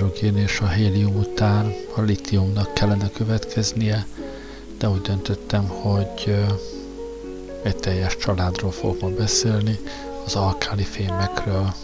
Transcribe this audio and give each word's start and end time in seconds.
hidrogén 0.00 0.36
és 0.36 0.60
a 0.60 0.68
hélium 0.68 1.16
után 1.16 1.74
a 1.94 2.00
litiumnak 2.00 2.74
kellene 2.74 3.10
következnie, 3.10 4.06
de 4.78 4.88
úgy 4.88 5.00
döntöttem, 5.00 5.68
hogy 5.68 6.36
egy 7.62 7.76
teljes 7.76 8.16
családról 8.16 8.70
fogok 8.70 9.00
ma 9.00 9.08
beszélni, 9.08 9.78
az 10.24 10.34
alkáli 10.34 10.82
fémekről, 10.82 11.74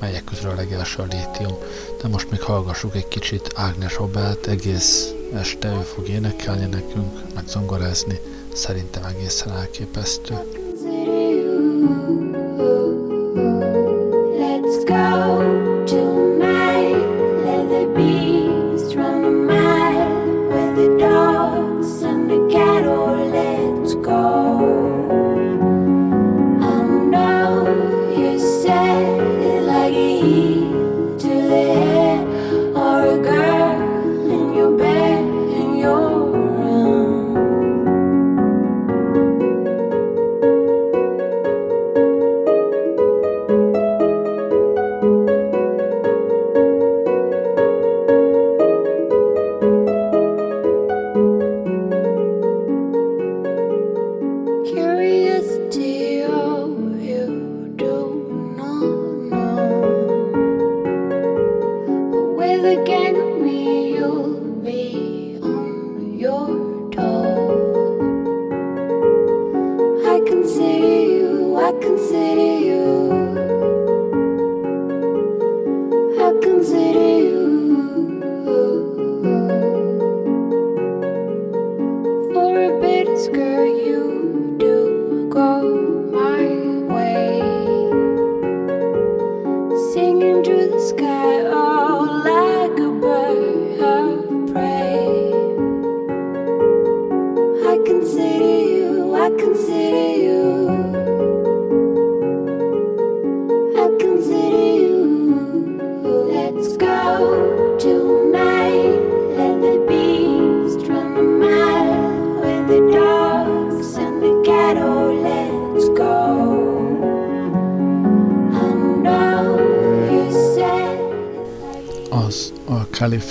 melyek 0.00 0.24
közül 0.24 0.50
a 0.50 0.54
legelső 0.54 1.02
a 1.02 1.06
lítium. 1.10 1.58
De 2.02 2.08
most 2.08 2.30
még 2.30 2.40
hallgassuk 2.40 2.96
egy 2.96 3.08
kicsit 3.08 3.52
Ágnes 3.54 4.00
Obelt, 4.00 4.46
egész 4.46 5.12
este 5.34 5.68
ő 5.68 5.80
fog 5.80 6.08
énekelni 6.08 6.66
nekünk, 6.66 7.34
meg 7.34 7.44
zongorázni, 7.46 8.20
szerintem 8.52 9.04
egészen 9.04 9.52
elképesztő. 9.52 10.34
Let's 10.34 12.23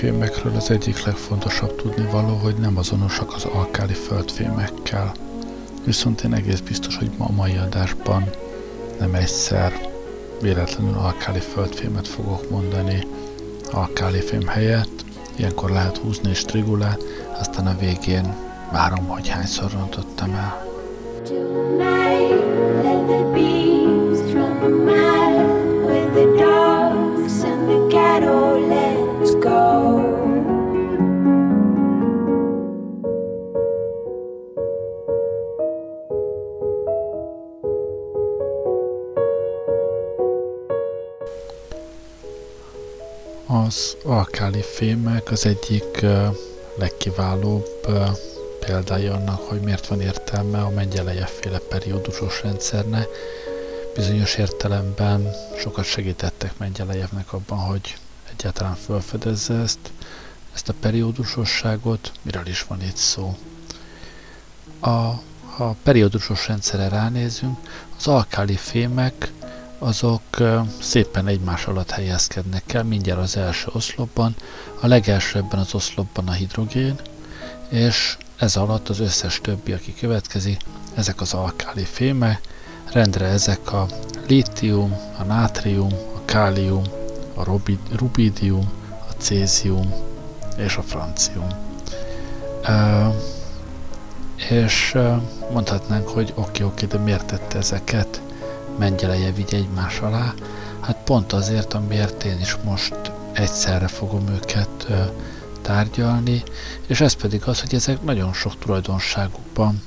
filmekről 0.03 0.55
az 0.55 0.71
egyik 0.71 1.03
legfontosabb 1.03 1.75
tudnivaló, 1.75 2.35
hogy 2.35 2.55
nem 2.55 2.77
azonosak 2.77 3.33
az 3.33 3.45
alkáli 3.45 3.93
földfémekkel. 3.93 5.11
Viszont 5.85 6.21
én 6.21 6.33
egész 6.33 6.59
biztos, 6.59 6.97
hogy 6.97 7.11
ma 7.17 7.25
a 7.25 7.31
mai 7.31 7.57
adásban 7.57 8.29
nem 8.99 9.13
egyszer 9.13 9.89
véletlenül 10.41 10.93
alkáli 10.93 11.39
földfémet 11.39 12.07
fogok 12.07 12.49
mondani 12.49 13.07
alkáli 13.71 14.19
fém 14.19 14.47
helyett. 14.47 15.05
Ilyenkor 15.35 15.69
lehet 15.69 15.97
húzni 15.97 16.29
és 16.29 16.41
trigulát, 16.41 17.03
aztán 17.39 17.67
a 17.67 17.77
végén 17.79 18.35
várom, 18.71 19.07
hogy 19.07 19.27
hányszor 19.27 19.71
rontottam 19.71 20.33
el. 20.33 20.62
Alkáli 44.33 44.61
fémek 44.61 45.31
az 45.31 45.45
egyik 45.45 46.05
legkiválóbb 46.77 47.67
példája 48.59 49.13
annak, 49.13 49.39
hogy 49.39 49.59
miért 49.59 49.87
van 49.87 50.01
értelme 50.01 50.61
a 50.61 50.69
Mengyelejev 50.69 51.27
féle 51.27 51.57
periódusos 51.57 52.41
rendszernek. 52.41 53.07
Bizonyos 53.95 54.35
értelemben 54.35 55.31
sokat 55.57 55.85
segítettek 55.85 56.57
Mengyelejevnek 56.57 57.33
abban, 57.33 57.57
hogy 57.57 57.95
egyáltalán 58.37 58.75
felfedezze 58.75 59.53
ezt, 59.53 59.79
ezt 60.53 60.69
a 60.69 60.73
periódusosságot, 60.79 62.11
miről 62.21 62.47
is 62.47 62.63
van 62.63 62.81
itt 62.81 62.97
szó. 62.97 63.37
A, 64.79 64.89
ha 65.55 65.65
a 65.65 65.75
periódusos 65.83 66.47
rendszerre 66.47 66.87
ránézünk, 66.87 67.57
az 67.97 68.07
alkáli 68.07 68.55
fémek 68.55 69.31
azok 69.83 70.21
szépen 70.81 71.27
egymás 71.27 71.65
alatt 71.65 71.89
helyezkednek 71.91 72.73
el, 72.73 72.83
mindjárt 72.83 73.19
az 73.19 73.37
első 73.37 73.67
oszlopban, 73.73 74.35
a 74.81 74.87
legelső 74.87 75.39
ebben 75.39 75.59
az 75.59 75.73
oszlopban 75.73 76.27
a 76.27 76.31
hidrogén, 76.31 76.95
és 77.69 78.17
ez 78.37 78.55
alatt 78.55 78.89
az 78.89 78.99
összes 78.99 79.39
többi, 79.41 79.71
aki 79.71 79.93
következik, 79.93 80.59
ezek 80.95 81.21
az 81.21 81.33
alkáli 81.33 81.83
fémek, 81.83 82.41
rendre 82.91 83.25
ezek 83.25 83.73
a 83.73 83.85
lítium, 84.27 84.95
a 85.17 85.23
nátrium, 85.23 85.93
a 86.15 86.25
kálium, 86.25 86.83
a 87.33 87.43
rubidium, 87.95 88.71
a 89.09 89.11
cézium 89.17 89.93
és 90.57 90.75
a 90.75 90.81
francium. 90.81 91.47
Uh, 92.67 93.15
és 94.49 94.97
mondhatnánk, 95.51 96.07
hogy 96.07 96.33
oké, 96.35 96.63
okay, 96.63 96.65
oké, 96.65 96.85
de 96.85 96.97
miért 96.97 97.25
tette 97.25 97.57
ezeket 97.57 98.21
Mengyeleje 98.77 99.31
vigy 99.31 99.53
egymás 99.53 99.99
alá, 99.99 100.33
hát 100.79 100.97
pont 101.03 101.33
azért, 101.33 101.73
amiért 101.73 102.23
én 102.23 102.39
is 102.39 102.55
most 102.63 102.95
egyszerre 103.33 103.87
fogom 103.87 104.27
őket 104.27 104.87
tárgyalni, 105.61 106.43
és 106.87 107.01
ez 107.01 107.13
pedig 107.13 107.43
az, 107.45 107.59
hogy 107.61 107.73
ezek 107.73 108.01
nagyon 108.03 108.33
sok 108.33 108.59
tulajdonságukban 108.59 109.81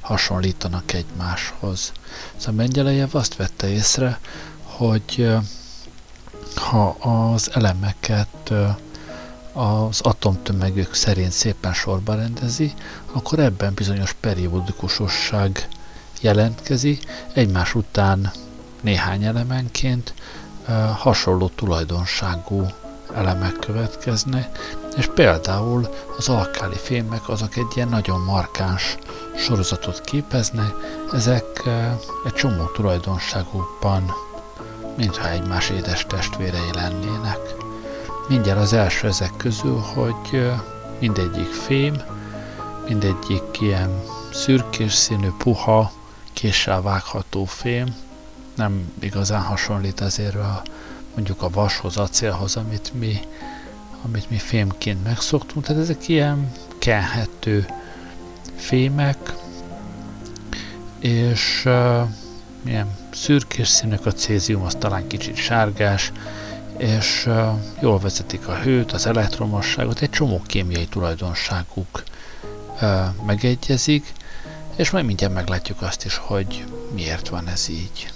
hasonlítanak 0.00 0.92
egymáshoz. 0.92 1.92
Szóval 2.36 2.54
Mengyelejev 2.54 3.14
azt 3.14 3.36
vette 3.36 3.68
észre, 3.68 4.18
hogy 4.62 5.28
ha 6.54 6.88
az 6.88 7.50
elemeket 7.54 8.52
az 9.52 10.00
atomtömegük 10.00 10.94
szerint 10.94 11.32
szépen 11.32 11.72
sorba 11.72 12.14
rendezi, 12.14 12.72
akkor 13.12 13.38
ebben 13.38 13.74
bizonyos 13.74 14.12
periódikusosság 14.12 15.68
jelentkezik, 16.20 17.04
egymás 17.32 17.74
után 17.74 18.30
néhány 18.80 19.24
elemenként 19.24 20.14
hasonló 20.96 21.48
tulajdonságú 21.54 22.66
elemek 23.14 23.58
következnek, 23.58 24.58
és 24.96 25.06
például 25.14 25.88
az 26.18 26.28
alkáli 26.28 26.76
fémek 26.76 27.28
azok 27.28 27.56
egy 27.56 27.66
ilyen 27.74 27.88
nagyon 27.88 28.20
markáns 28.20 28.96
sorozatot 29.36 30.00
képeznek, 30.00 30.72
ezek 31.12 31.68
egy 32.24 32.32
csomó 32.32 32.64
tulajdonságukban 32.64 34.12
mintha 34.96 35.30
egymás 35.30 35.70
édes 35.70 36.06
testvérei 36.06 36.70
lennének. 36.74 37.38
Mindjárt 38.28 38.60
az 38.60 38.72
első 38.72 39.06
ezek 39.06 39.32
közül, 39.36 39.78
hogy 39.78 40.52
mindegyik 40.98 41.52
fém, 41.52 42.02
mindegyik 42.88 43.60
ilyen 43.60 44.02
szürkés 44.32 44.92
színű, 44.92 45.28
puha, 45.38 45.92
késsel 46.32 46.82
vágható 46.82 47.44
fém, 47.44 47.94
nem 48.54 48.92
igazán 49.00 49.42
hasonlít 49.42 50.00
azért 50.00 50.34
a, 50.34 50.62
mondjuk 51.14 51.42
a 51.42 51.50
vashoz, 51.50 51.96
acélhoz, 51.96 52.56
amit 52.56 52.92
mi 52.94 53.20
amit 54.02 54.30
mi 54.30 54.38
fémként 54.38 55.04
megszoktunk, 55.04 55.66
tehát 55.66 55.82
ezek 55.82 56.08
ilyen 56.08 56.52
kenhető 56.78 57.66
fémek, 58.56 59.34
és 60.98 61.62
uh, 61.64 62.08
ilyen 62.64 62.96
szürkés 63.12 63.68
színük, 63.68 64.06
a 64.06 64.12
cézium 64.12 64.62
az 64.62 64.74
talán 64.78 65.06
kicsit 65.06 65.36
sárgás, 65.36 66.12
és 66.76 67.24
uh, 67.26 67.48
jól 67.80 67.98
vezetik 67.98 68.48
a 68.48 68.54
hőt, 68.54 68.92
az 68.92 69.06
elektromosságot, 69.06 70.00
egy 70.00 70.10
csomó 70.10 70.42
kémiai 70.46 70.86
tulajdonságuk 70.86 72.02
uh, 72.80 73.24
megegyezik, 73.26 74.12
és 74.80 74.90
majd 74.90 75.04
mindjárt 75.04 75.34
meglátjuk 75.34 75.82
azt 75.82 76.04
is, 76.04 76.16
hogy 76.16 76.64
miért 76.94 77.28
van 77.28 77.48
ez 77.48 77.68
így. 77.68 78.12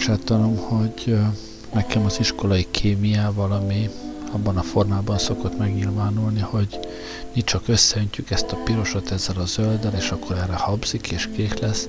Bocsátanom, 0.00 0.56
hogy 0.56 1.18
nekem 1.72 2.04
az 2.04 2.18
iskolai 2.20 2.66
kémiával, 2.70 3.52
ami 3.52 3.90
abban 4.32 4.56
a 4.56 4.62
formában 4.62 5.18
szokott 5.18 5.58
megnyilvánulni, 5.58 6.40
hogy 6.40 6.78
mi 7.34 7.42
csak 7.42 7.68
összeöntjük 7.68 8.30
ezt 8.30 8.52
a 8.52 8.56
pirosat 8.64 9.10
ezzel 9.10 9.36
a 9.36 9.44
zölddel, 9.44 9.94
és 9.94 10.10
akkor 10.10 10.36
erre 10.36 10.54
habzik 10.54 11.10
és 11.10 11.28
kék 11.36 11.58
lesz. 11.58 11.86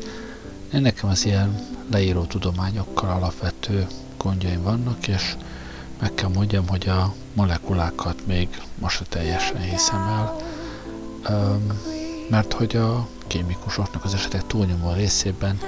Én 0.74 0.82
nekem 0.82 1.10
az 1.10 1.26
ilyen 1.26 1.60
leíró 1.92 2.24
tudományokkal 2.24 3.10
alapvető 3.10 3.88
gondjaim 4.18 4.62
vannak, 4.62 5.08
és 5.08 5.36
meg 6.00 6.14
kell 6.14 6.30
mondjam, 6.30 6.68
hogy 6.68 6.90
a 6.90 7.14
molekulákat 7.34 8.28
még 8.28 8.48
most 8.80 8.98
se 8.98 9.04
teljesen 9.10 9.62
hiszem 9.62 10.08
el, 10.08 10.36
mert 12.30 12.54
hogy 12.54 12.76
a 12.76 13.08
kémikusoknak 13.28 14.04
az 14.04 14.14
esetek 14.14 14.48
túlnyomó 14.48 14.94
részében 14.94 15.60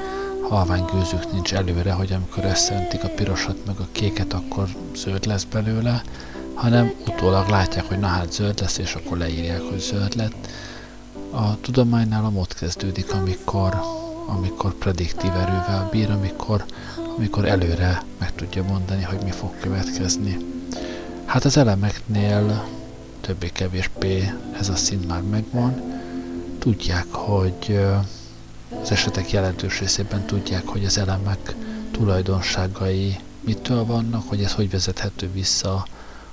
halvány 0.54 0.86
gőzük 0.94 1.32
nincs 1.32 1.54
előre, 1.54 1.92
hogy 1.92 2.14
amikor 2.14 2.46
összeöntik 2.46 3.04
a 3.04 3.08
pirosat 3.08 3.66
meg 3.66 3.76
a 3.80 3.88
kéket, 3.92 4.34
akkor 4.34 4.68
zöld 4.96 5.26
lesz 5.26 5.44
belőle, 5.44 6.02
hanem 6.54 6.94
utólag 7.08 7.48
látják, 7.50 7.86
hogy 7.86 8.00
na 8.00 8.08
hát 8.08 8.32
zöld 8.32 8.60
lesz, 8.60 8.78
és 8.78 8.96
akkor 8.96 9.18
leírják, 9.18 9.62
hogy 9.62 9.80
zöld 9.80 10.16
lett. 10.16 10.48
A 11.32 11.60
tudománynál 11.62 12.26
a 12.26 12.30
mód 12.30 12.54
kezdődik, 12.54 13.14
amikor, 13.14 13.82
amikor 14.26 14.74
prediktív 14.74 15.32
erővel 15.32 15.90
bír, 15.92 16.12
amikor, 16.12 16.66
amikor 17.18 17.46
előre 17.46 18.04
meg 18.20 18.36
tudja 18.36 18.64
mondani, 18.64 19.04
hogy 19.04 19.20
mi 19.24 19.32
fog 19.32 19.60
következni. 19.60 20.38
Hát 21.26 21.46
az 21.46 21.58
elemeknél 21.58 22.68
többé-kevésbé 23.22 24.34
ez 24.60 24.70
a 24.70 24.76
szint 24.76 25.08
már 25.08 25.22
megvan. 25.22 25.82
Tudják, 26.60 27.12
hogy 27.12 27.80
az 28.84 28.92
esetek 28.92 29.32
jelentős 29.32 29.80
részében 29.80 30.26
tudják, 30.26 30.68
hogy 30.68 30.86
az 30.86 30.98
elemek 30.98 31.56
tulajdonságai 31.92 33.20
mitől 33.40 33.86
vannak, 33.86 34.24
hogy 34.28 34.44
ez 34.44 34.54
hogy 34.54 34.70
vezethető 34.70 35.32
vissza 35.32 35.86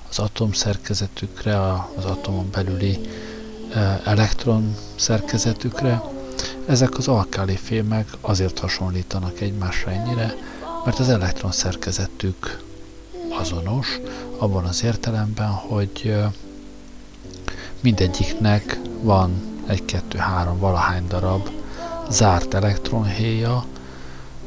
az 0.08 0.18
atom 0.18 0.52
szerkezetükre, 0.52 1.60
az 1.96 2.04
atomon 2.04 2.48
belüli 2.52 2.98
elektron 4.04 4.76
szerkezetükre. 4.94 6.02
Ezek 6.66 6.98
az 6.98 7.08
alkáli 7.08 7.56
fémek 7.56 8.08
azért 8.20 8.58
hasonlítanak 8.58 9.40
egymásra 9.40 9.90
ennyire, 9.90 10.34
mert 10.84 10.98
az 10.98 11.08
elektron 11.08 11.52
szerkezetük 11.52 12.62
azonos, 13.38 14.00
abban 14.38 14.64
az 14.64 14.84
értelemben, 14.84 15.50
hogy 15.50 16.16
mindegyiknek 17.80 18.80
van 19.02 19.62
egy, 19.66 19.84
kettő, 19.84 20.18
három, 20.18 20.58
valahány 20.58 21.06
darab 21.06 21.59
zárt 22.10 22.54
elektronhéja. 22.54 23.64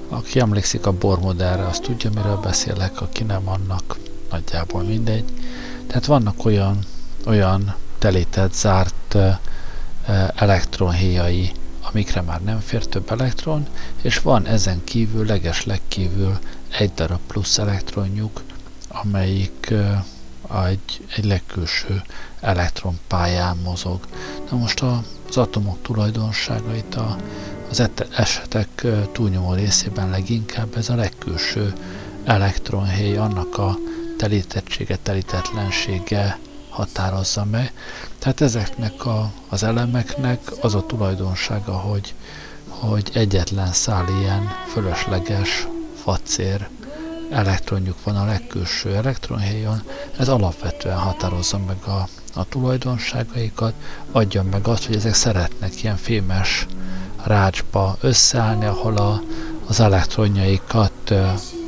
Aki 0.10 0.40
emlékszik 0.40 0.86
a 0.86 0.92
Bohr 0.92 1.20
modellre, 1.20 1.68
az 1.68 1.80
tudja, 1.80 2.10
miről 2.16 2.38
beszélek, 2.38 3.02
aki 3.02 3.24
nem, 3.24 3.48
annak 3.50 3.98
nagyjából 4.30 4.84
mindegy. 4.84 5.26
Tehát 5.88 6.06
vannak 6.06 6.46
olyan, 6.46 6.80
olyan 7.26 7.76
telített, 8.00 8.54
zárt 8.54 9.18
elektronhéjai, 10.36 11.52
amikre 11.82 12.22
már 12.22 12.42
nem 12.42 12.60
fér 12.60 12.86
több 12.86 13.12
elektron, 13.12 13.68
és 14.02 14.20
van 14.20 14.46
ezen 14.48 14.84
kívül, 14.84 15.26
leges 15.26 15.66
legkívül 15.66 16.40
egy 16.78 16.94
darab 16.94 17.20
plusz 17.28 17.58
elektronjuk, 17.58 18.42
amelyik 18.88 19.74
egy, 20.70 21.06
egy 21.16 21.26
legkülső 21.26 22.02
elektronpályán 22.40 23.58
mozog. 23.64 24.00
Na 24.52 24.58
most 24.58 24.82
az 24.82 25.38
atomok 25.38 25.82
tulajdonságait 25.82 26.96
a 26.96 27.16
az 27.80 27.90
esetek 28.18 28.86
túlnyomó 29.12 29.54
részében 29.54 30.10
leginkább 30.10 30.78
ez 30.78 30.90
a 30.90 30.96
legkülső 30.96 31.74
elektronhéj, 32.24 33.18
annak 33.18 33.58
a 33.58 33.78
telítettsége, 34.18 34.98
telítetlensége 35.04 36.40
határozza 36.70 37.46
meg. 37.46 37.74
Tehát 38.20 38.42
ezeknek 38.42 39.06
a, 39.06 39.32
az 39.50 39.64
elemeknek 39.64 40.40
az 40.62 40.76
a 40.76 40.86
tulajdonsága, 40.86 41.72
hogy, 41.78 42.14
hogy 42.68 43.10
egyetlen 43.14 43.72
szál 43.72 44.06
ilyen 44.20 44.50
fölösleges 44.68 45.68
facér 46.04 46.68
elektronjuk 47.32 48.04
van 48.04 48.16
a 48.16 48.26
legkülső 48.26 48.96
elektronhéjon, 48.96 49.82
ez 50.18 50.30
alapvetően 50.30 50.98
határozza 50.98 51.58
meg 51.58 51.84
a, 51.84 52.08
a 52.34 52.46
tulajdonságaikat, 52.46 53.74
adja 54.12 54.44
meg 54.44 54.68
azt, 54.68 54.86
hogy 54.86 54.96
ezek 54.96 55.14
szeretnek 55.14 55.84
ilyen 55.84 55.98
fémes 55.98 56.66
rácsba 57.24 57.98
összeállni, 58.02 58.66
ahol 58.66 58.98
a, 58.98 59.22
az 59.68 59.80
elektronjaikat 59.80 61.14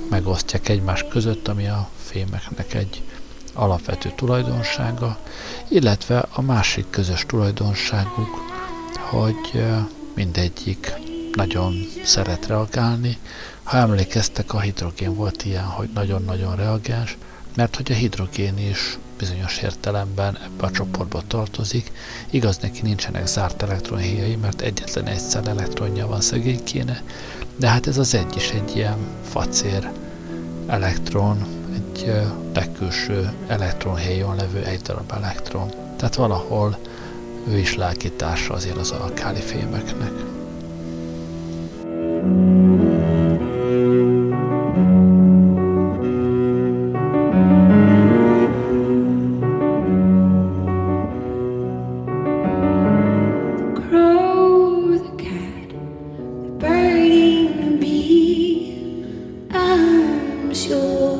megosztják 0.09 0.69
egymás 0.69 1.05
között, 1.09 1.47
ami 1.47 1.67
a 1.67 1.89
fémeknek 2.03 2.73
egy 2.73 3.03
alapvető 3.53 4.11
tulajdonsága, 4.15 5.17
illetve 5.67 6.25
a 6.33 6.41
másik 6.41 6.89
közös 6.89 7.25
tulajdonságuk, 7.27 8.29
hogy 9.09 9.63
mindegyik 10.13 10.93
nagyon 11.33 11.73
szeret 12.03 12.47
reagálni. 12.47 13.17
Ha 13.63 13.77
emlékeztek, 13.77 14.53
a 14.53 14.59
hidrogén 14.59 15.15
volt 15.15 15.45
ilyen, 15.45 15.63
hogy 15.63 15.89
nagyon-nagyon 15.93 16.55
reagáns, 16.55 17.17
mert 17.55 17.75
hogy 17.75 17.91
a 17.91 17.95
hidrogén 17.95 18.57
is 18.57 18.97
bizonyos 19.17 19.57
értelemben 19.57 20.37
ebbe 20.43 20.65
a 20.65 20.71
csoportba 20.71 21.21
tartozik. 21.27 21.91
Igaz, 22.29 22.57
neki 22.57 22.81
nincsenek 22.81 23.27
zárt 23.27 23.61
elektronhéjai, 23.61 24.35
mert 24.35 24.61
egyetlen 24.61 25.05
egyszer 25.05 25.47
elektronja 25.47 26.07
van 26.07 26.21
szegénykéne, 26.21 27.03
de 27.55 27.67
hát 27.67 27.87
ez 27.87 27.97
az 27.97 28.15
egy 28.15 28.35
is 28.35 28.49
egy 28.49 28.75
ilyen 28.75 28.97
facér 29.29 29.89
elektron, 30.67 31.45
egy 31.75 32.11
legkülső 32.53 33.33
elektronhéjon 33.47 34.35
levő 34.35 34.63
egy 34.63 34.81
darab 34.81 35.11
elektron. 35.11 35.69
Tehát 35.97 36.15
valahol 36.15 36.77
ő 37.47 37.57
is 37.57 37.75
lelkitársa 37.75 38.53
azért 38.53 38.77
az 38.77 38.91
alkáli 38.91 39.41
fémeknek. 39.41 40.11
sure 42.25 42.74
fémek 60.55 61.14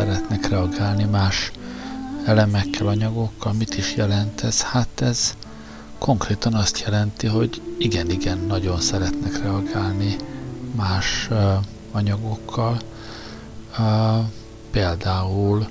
szeretnek 0.00 0.48
reagálni 0.48 1.04
más 1.04 1.50
elemekkel, 2.24 2.86
anyagokkal. 2.86 3.52
Mit 3.52 3.76
is 3.76 3.96
jelent 3.96 4.40
ez? 4.40 4.60
Hát 4.62 5.00
ez 5.00 5.34
konkrétan 5.98 6.54
azt 6.54 6.78
jelenti, 6.80 7.26
hogy 7.26 7.62
igen-igen 7.78 8.38
nagyon 8.38 8.80
szeretnek 8.80 9.42
reagálni 9.42 10.16
más 10.76 11.28
anyagokkal. 11.92 12.78
Például, 14.70 15.66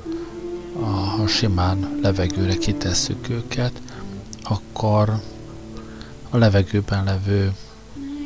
ha 1.17 1.27
simán 1.27 1.99
levegőre 2.01 2.55
kitesszük 2.57 3.29
őket, 3.29 3.81
akkor 4.43 5.21
a 6.29 6.37
levegőben 6.37 7.03
levő 7.03 7.51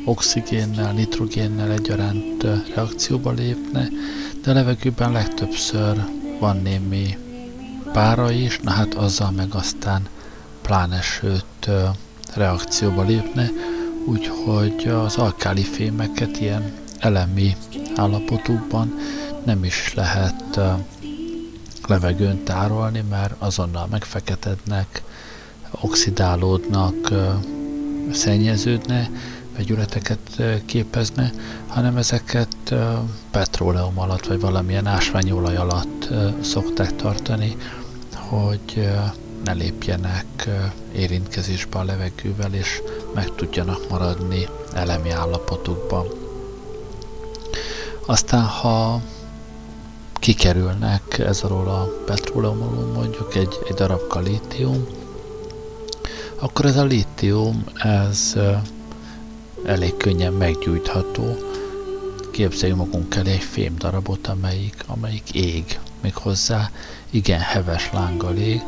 oxigénnel, 0.04 0.92
nitrogénnel 0.92 1.70
egyaránt 1.70 2.42
reakcióba 2.74 3.30
lépne, 3.30 3.88
de 4.44 4.50
a 4.50 4.54
levegőben 4.54 5.12
legtöbbször 5.12 6.04
van 6.40 6.56
némi 6.62 7.18
pára 7.92 8.30
is, 8.30 8.58
na 8.58 8.70
hát 8.70 8.94
azzal 8.94 9.30
meg 9.30 9.54
aztán 9.54 10.08
pláne 10.62 11.00
sőt 11.00 11.70
reakcióba 12.34 13.02
lépne, 13.02 13.50
úgyhogy 14.06 14.88
az 14.88 15.16
alkáli 15.16 15.62
fémeket 15.62 16.40
ilyen 16.40 16.72
elemi 16.98 17.56
állapotukban 17.96 18.94
nem 19.44 19.64
is 19.64 19.94
lehet 19.94 20.60
levegőn 21.86 22.44
tárolni, 22.44 23.04
mert 23.10 23.34
azonnal 23.38 23.86
megfeketednek, 23.90 25.02
oxidálódnak, 25.80 27.12
szennyeződne, 28.12 29.10
vegyületeket 29.56 30.42
képezne, 30.66 31.32
hanem 31.66 31.96
ezeket 31.96 32.74
petróleum 33.30 33.98
alatt, 33.98 34.26
vagy 34.26 34.40
valamilyen 34.40 34.86
ásványolaj 34.86 35.56
alatt 35.56 36.08
szokták 36.42 36.96
tartani, 36.96 37.56
hogy 38.14 38.88
ne 39.44 39.52
lépjenek 39.52 40.48
érintkezésbe 40.94 41.78
a 41.78 41.84
levegővel, 41.84 42.54
és 42.54 42.82
meg 43.14 43.34
tudjanak 43.34 43.88
maradni 43.90 44.48
elemi 44.72 45.10
állapotukban. 45.10 46.06
Aztán, 48.06 48.44
ha 48.44 49.00
kikerülnek 50.14 51.18
ez 51.18 51.42
alól 51.42 51.68
a 51.68 51.88
petróleum 52.06 52.92
mondjuk 52.94 53.34
egy, 53.34 53.58
egy 53.68 53.74
darab 53.74 54.18
lítium, 54.24 54.86
akkor 56.38 56.64
ez 56.64 56.76
a 56.76 56.84
lítium, 56.84 57.64
ez 57.74 58.34
elég 59.66 59.96
könnyen 59.96 60.32
meggyújtható. 60.32 61.36
Képzeljünk 62.30 62.80
magunk 62.80 63.14
elé 63.14 63.32
egy 63.32 63.42
fém 63.42 63.74
darabot, 63.78 64.26
amelyik, 64.26 64.84
amelyik 64.86 65.34
ég, 65.34 65.78
hozzá 66.24 66.70
igen 67.10 67.40
heves 67.40 67.90
lánggal 67.92 68.36
ég, 68.36 68.62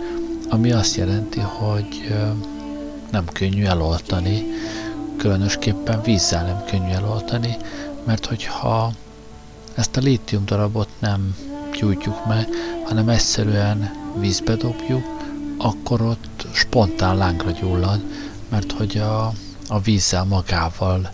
ami 0.48 0.72
azt 0.72 0.96
jelenti, 0.96 1.40
hogy 1.40 2.14
nem 3.10 3.24
könnyű 3.32 3.64
eloltani, 3.64 4.44
különösképpen 5.16 6.02
vízzel 6.02 6.44
nem 6.44 6.64
könnyű 6.70 6.92
eloltani, 6.92 7.56
mert 8.04 8.26
hogyha 8.26 8.92
ezt 9.74 9.96
a 9.96 10.00
lítium 10.00 10.44
darabot 10.44 10.88
nem 10.98 11.36
gyújtjuk 11.78 12.26
meg, 12.26 12.48
hanem 12.84 13.08
egyszerűen 13.08 13.90
vízbe 14.18 14.54
dobjuk, 14.54 15.04
akkor 15.58 16.00
ott 16.02 16.46
spontán 16.52 17.16
lángra 17.16 17.50
gyullad, 17.50 18.00
mert 18.48 18.72
hogy 18.72 18.98
a, 18.98 19.32
a 19.68 19.80
vízzel 19.80 20.24
magával 20.24 21.10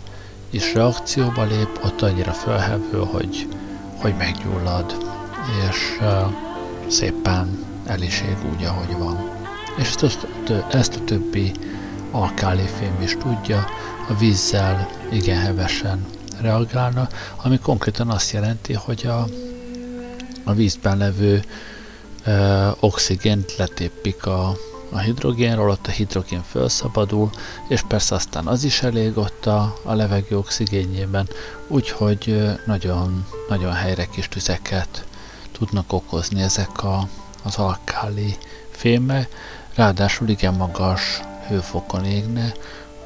is 0.49 0.73
reakcióba 0.73 1.43
lép, 1.43 1.79
ott 1.83 2.01
annyira 2.01 2.31
felhevő, 2.31 2.99
hogy, 3.11 3.47
hogy 4.01 4.15
meggyullad, 4.17 4.95
és 5.69 5.97
uh, 5.99 6.33
szépen 6.87 7.65
el 7.85 8.01
úgy, 8.53 8.63
ahogy 8.63 8.97
van. 8.97 9.31
És 9.77 9.87
ezt 9.87 10.03
a, 10.03 10.75
ezt 10.75 10.95
a 10.95 11.03
többi 11.03 11.51
alkálifém 12.11 13.01
is 13.01 13.17
tudja, 13.17 13.65
a 14.09 14.13
vízzel 14.13 14.89
igen 15.11 15.39
hevesen 15.39 16.05
reagálna, 16.41 17.07
ami 17.43 17.59
konkrétan 17.59 18.09
azt 18.09 18.31
jelenti, 18.31 18.73
hogy 18.73 19.05
a, 19.07 19.27
a 20.43 20.53
vízben 20.53 20.97
levő 20.97 21.43
uh, 22.25 22.83
oxigént 22.83 23.55
letépik 23.57 24.25
a, 24.25 24.55
a 24.93 24.99
hidrogénról, 24.99 25.69
ott 25.69 25.87
a 25.87 25.91
hidrogén 25.91 26.43
felszabadul, 26.43 27.29
és 27.67 27.81
persze 27.87 28.15
aztán 28.15 28.47
az 28.47 28.63
is 28.63 28.81
elég 28.81 29.17
ott 29.17 29.45
a, 29.45 29.75
a 29.83 29.93
levegő 29.93 30.37
oxigénjében, 30.37 31.29
úgyhogy 31.67 32.51
nagyon, 32.65 33.25
nagyon 33.49 33.73
helyre 33.73 34.05
kis 34.05 34.27
tüzeket 34.27 35.05
tudnak 35.51 35.93
okozni 35.93 36.41
ezek 36.41 36.83
a, 36.83 37.07
az 37.43 37.55
alkáli 37.57 38.37
féme, 38.69 39.27
ráadásul 39.75 40.29
igen 40.29 40.53
magas 40.53 41.21
hőfokon 41.47 42.05
égne, 42.05 42.53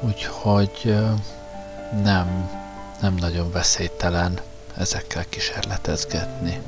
úgyhogy 0.00 0.94
nem, 2.02 2.50
nem 3.00 3.14
nagyon 3.14 3.50
veszélytelen 3.52 4.40
ezekkel 4.76 5.24
kísérletezgetni. 5.28 6.60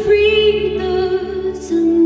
free 0.00 0.78
the 0.78 1.54
sun. 1.54 2.01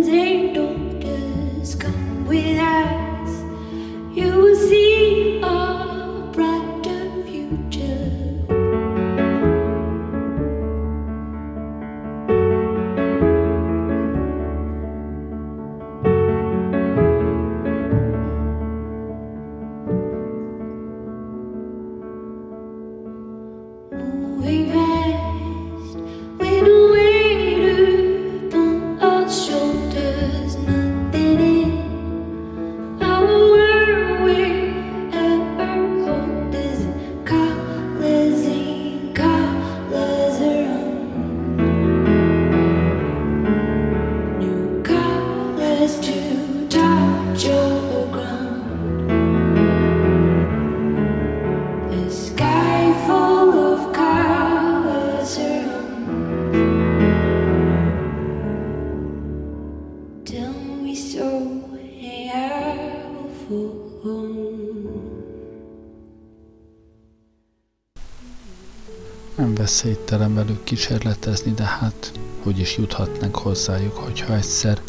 Veszélytelen 69.83 70.35
velük 70.35 70.65
kísérletezni, 70.65 71.53
de 71.53 71.65
hát 71.65 72.12
hogy 72.43 72.59
is 72.59 72.77
juthatnánk 72.77 73.37
hozzájuk, 73.37 73.97
hogyha 73.97 74.35
egyszer 74.37 74.81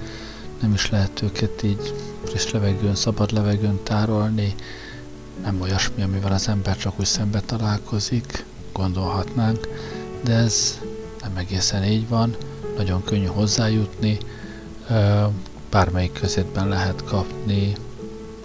nem 0.61 0.73
is 0.73 0.89
lehet 0.89 1.21
őket 1.21 1.63
így 1.63 1.93
friss 2.23 2.51
levegőn, 2.51 2.95
szabad 2.95 3.31
levegőn 3.31 3.79
tárolni, 3.83 4.55
nem 5.43 5.61
olyasmi, 5.61 6.01
amivel 6.01 6.31
az 6.31 6.47
ember 6.47 6.77
csak 6.77 6.99
úgy 6.99 7.05
szembe 7.05 7.41
találkozik, 7.41 8.45
gondolhatnánk, 8.73 9.67
de 10.23 10.33
ez 10.33 10.79
nem 11.21 11.37
egészen 11.37 11.83
így 11.83 12.07
van, 12.07 12.35
nagyon 12.77 13.03
könnyű 13.03 13.25
hozzájutni, 13.25 14.17
bármelyik 15.69 16.13
közétben 16.13 16.67
lehet 16.67 17.03
kapni 17.03 17.73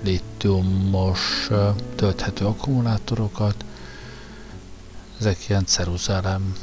litiumos 0.00 1.50
tölthető 1.94 2.44
akkumulátorokat, 2.44 3.64
ezek 5.26 5.48
ilyen 5.48 5.66
ceruzálem 5.66 6.54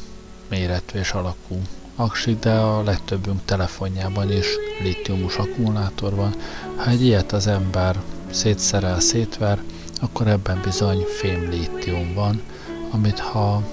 méretű 0.49 0.99
és 0.99 1.11
alakú 1.11 1.61
aksik, 1.95 2.39
de 2.39 2.51
a 2.51 2.83
legtöbbünk 2.83 3.45
telefonjában 3.45 4.31
is 4.31 4.45
litiumos 4.81 5.35
akkumulátor 5.35 6.15
van. 6.15 6.35
Ha 6.75 6.89
egy 6.89 7.03
ilyet 7.03 7.31
az 7.31 7.47
ember 7.47 8.01
szétszerel, 8.29 8.99
szétver, 8.99 9.61
akkor 10.01 10.27
ebben 10.27 10.61
bizony 10.63 11.05
fém 11.19 11.49
lítium 11.49 12.13
van, 12.13 12.41
amit 12.89 13.19
ha 13.19 13.63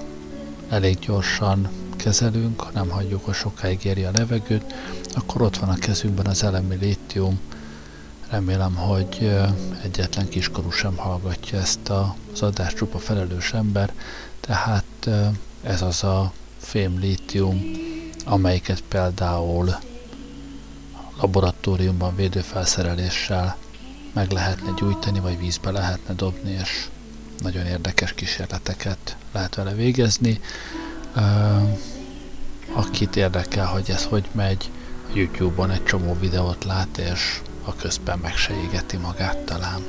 elég 0.69 0.99
gyorsan 0.99 1.69
kezelünk, 1.97 2.61
ha 2.61 2.71
nem 2.75 2.89
hagyjuk, 2.89 3.25
hogy 3.25 3.35
sokáig 3.35 3.85
éri 3.85 4.05
a 4.05 4.11
levegőt, 4.15 4.75
akkor 5.15 5.43
ott 5.43 5.57
van 5.57 5.69
a 5.69 5.79
kezünkben 5.79 6.27
az 6.27 6.43
elemi 6.43 6.77
lítium. 6.77 7.41
Remélem, 8.31 8.75
hogy 8.75 9.37
egyetlen 9.83 10.29
kiskorú 10.29 10.71
sem 10.71 10.97
hallgatja 10.97 11.59
ezt 11.59 11.89
az 11.89 12.43
adást, 12.43 12.77
csupa 12.77 12.99
felelős 12.99 13.53
ember, 13.53 13.93
tehát 14.47 15.09
ez 15.63 15.83
az 15.83 16.05
a 16.05 16.33
fém 16.59 16.99
lítium, 16.99 17.63
amelyiket 18.25 18.81
például 18.81 19.77
laboratóriumban 21.21 22.17
védőfelszereléssel 22.17 23.57
meg 24.13 24.31
lehetne 24.31 24.71
gyújtani, 24.77 25.21
vagy 25.21 25.39
vízbe 25.39 25.71
lehetne 25.71 26.15
dobni, 26.15 26.51
és 26.51 26.89
nagyon 27.39 27.67
érdekes 27.67 28.13
kísérleteket 28.13 29.17
lehet 29.33 29.55
vele 29.55 29.73
végezni. 29.73 30.41
Akit 32.73 33.17
érdekel, 33.17 33.67
hogy 33.67 33.91
ez 33.91 34.05
hogy 34.05 34.29
megy, 34.33 34.71
YouTube-on 35.13 35.71
egy 35.71 35.85
csomó 35.85 36.17
videót 36.21 36.65
lát, 36.65 36.99
és 36.99 37.41
a 37.65 37.75
közben 37.75 38.19
meg 38.19 38.37
se 38.37 38.55
égeti 38.55 38.97
magát 38.97 39.39
talán. 39.39 39.83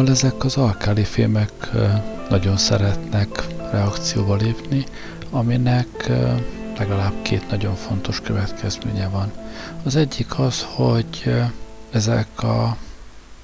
Szóval 0.00 0.14
ezek 0.14 0.44
az 0.44 0.56
alkálifémek 0.56 1.52
nagyon 2.28 2.56
szeretnek 2.56 3.46
reakcióba 3.72 4.34
lépni, 4.34 4.84
aminek 5.30 6.10
legalább 6.78 7.22
két 7.22 7.50
nagyon 7.50 7.74
fontos 7.74 8.20
következménye 8.20 9.08
van. 9.08 9.32
Az 9.82 9.96
egyik 9.96 10.38
az, 10.38 10.66
hogy 10.74 11.34
ezek 11.90 12.42
a, 12.42 12.76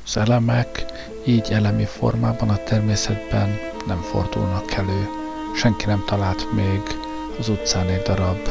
az 0.06 0.16
elemek 0.16 0.84
így 1.26 1.48
elemi 1.50 1.84
formában 1.84 2.48
a 2.48 2.62
természetben 2.64 3.58
nem 3.86 4.00
fordulnak 4.00 4.72
elő. 4.72 5.08
Senki 5.56 5.86
nem 5.86 6.04
talált 6.06 6.52
még 6.54 6.80
az 7.38 7.48
utcán 7.48 7.88
egy 7.88 8.02
darab, 8.02 8.48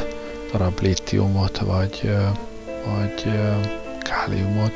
darab 0.52 0.80
lítiumot, 0.80 1.58
vagy, 1.58 2.16
vagy 2.84 3.24
káliumot, 4.02 4.72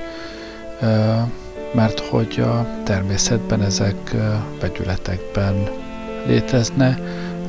mert 1.75 2.01
hogy 2.01 2.41
a 2.41 2.67
természetben 2.85 3.63
ezek 3.63 4.15
vegyületekben 4.61 5.69
létezne. 6.27 6.99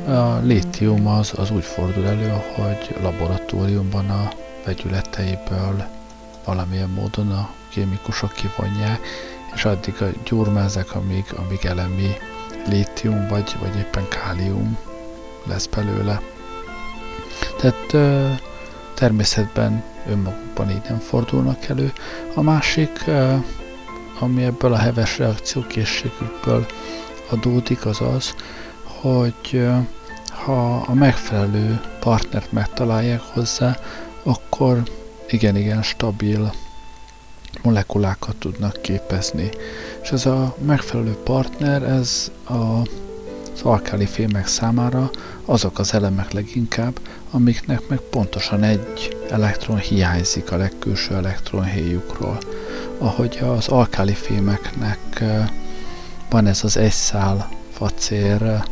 A 0.07 0.39
lítium 0.43 1.07
az, 1.07 1.33
az 1.37 1.51
úgy 1.51 1.63
fordul 1.63 2.05
elő, 2.05 2.33
hogy 2.55 2.95
laboratóriumban 3.01 4.09
a 4.09 4.29
vegyületeiből 4.65 5.85
valamilyen 6.45 6.89
módon 6.89 7.31
a 7.31 7.49
kémikusok 7.69 8.31
kivonják, 8.31 8.99
és 9.55 9.65
addig 9.65 10.01
a 10.01 10.05
gyurmázek, 10.25 10.95
amíg, 10.95 11.25
amíg 11.37 11.65
elemi 11.65 12.11
lítium 12.67 13.27
vagy, 13.27 13.55
vagy 13.59 13.75
éppen 13.77 14.07
kálium 14.07 14.77
lesz 15.47 15.65
belőle. 15.65 16.21
Tehát 17.59 17.95
természetben 18.93 19.83
önmagukban 20.09 20.69
így 20.69 20.81
nem 20.89 20.99
fordulnak 20.99 21.65
elő. 21.65 21.93
A 22.35 22.41
másik, 22.41 23.03
ami 24.21 24.43
ebből 24.43 24.73
a 24.73 24.77
heves 24.77 25.17
reakciókészségükből 25.17 26.65
adódik, 27.29 27.85
az 27.85 28.01
az, 28.01 28.35
hogy 28.83 29.67
ha 30.29 30.75
a 30.75 30.93
megfelelő 30.93 31.81
partnert 31.99 32.51
megtalálják 32.51 33.21
hozzá, 33.21 33.77
akkor 34.23 34.83
igen-igen 35.29 35.81
stabil 35.81 36.53
molekulákat 37.61 38.35
tudnak 38.35 38.81
képezni. 38.81 39.49
És 40.01 40.09
ez 40.09 40.25
a 40.25 40.55
megfelelő 40.65 41.17
partner, 41.23 41.83
ez 41.83 42.31
a, 42.43 42.53
az 42.53 43.61
alkáli 43.63 44.05
fémek 44.05 44.47
számára 44.47 45.09
azok 45.45 45.79
az 45.79 45.93
elemek 45.93 46.31
leginkább, 46.31 46.99
amiknek 47.31 47.87
meg 47.87 47.99
pontosan 47.99 48.63
egy 48.63 49.17
elektron 49.29 49.77
hiányzik 49.77 50.51
a 50.51 50.57
legkülső 50.57 51.15
elektronhéjukról. 51.15 52.37
Ahogy 52.97 53.39
az 53.43 53.67
alkáli 53.67 54.13
fémeknek 54.13 55.23
van 56.29 56.47
ez 56.47 56.63
az 56.63 56.77
egy 56.77 56.91
szál 56.91 57.49
facér 57.71 58.63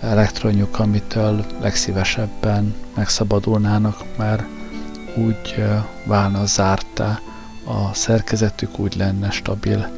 elektronjuk, 0.00 0.78
amitől 0.78 1.44
legszívesebben 1.60 2.74
megszabadulnának, 2.94 4.04
mert 4.16 4.44
úgy 5.16 5.64
válna 6.04 6.46
zártá 6.46 7.20
a 7.64 7.94
szerkezetük, 7.94 8.78
úgy 8.78 8.96
lenne 8.96 9.30
stabil 9.30 9.90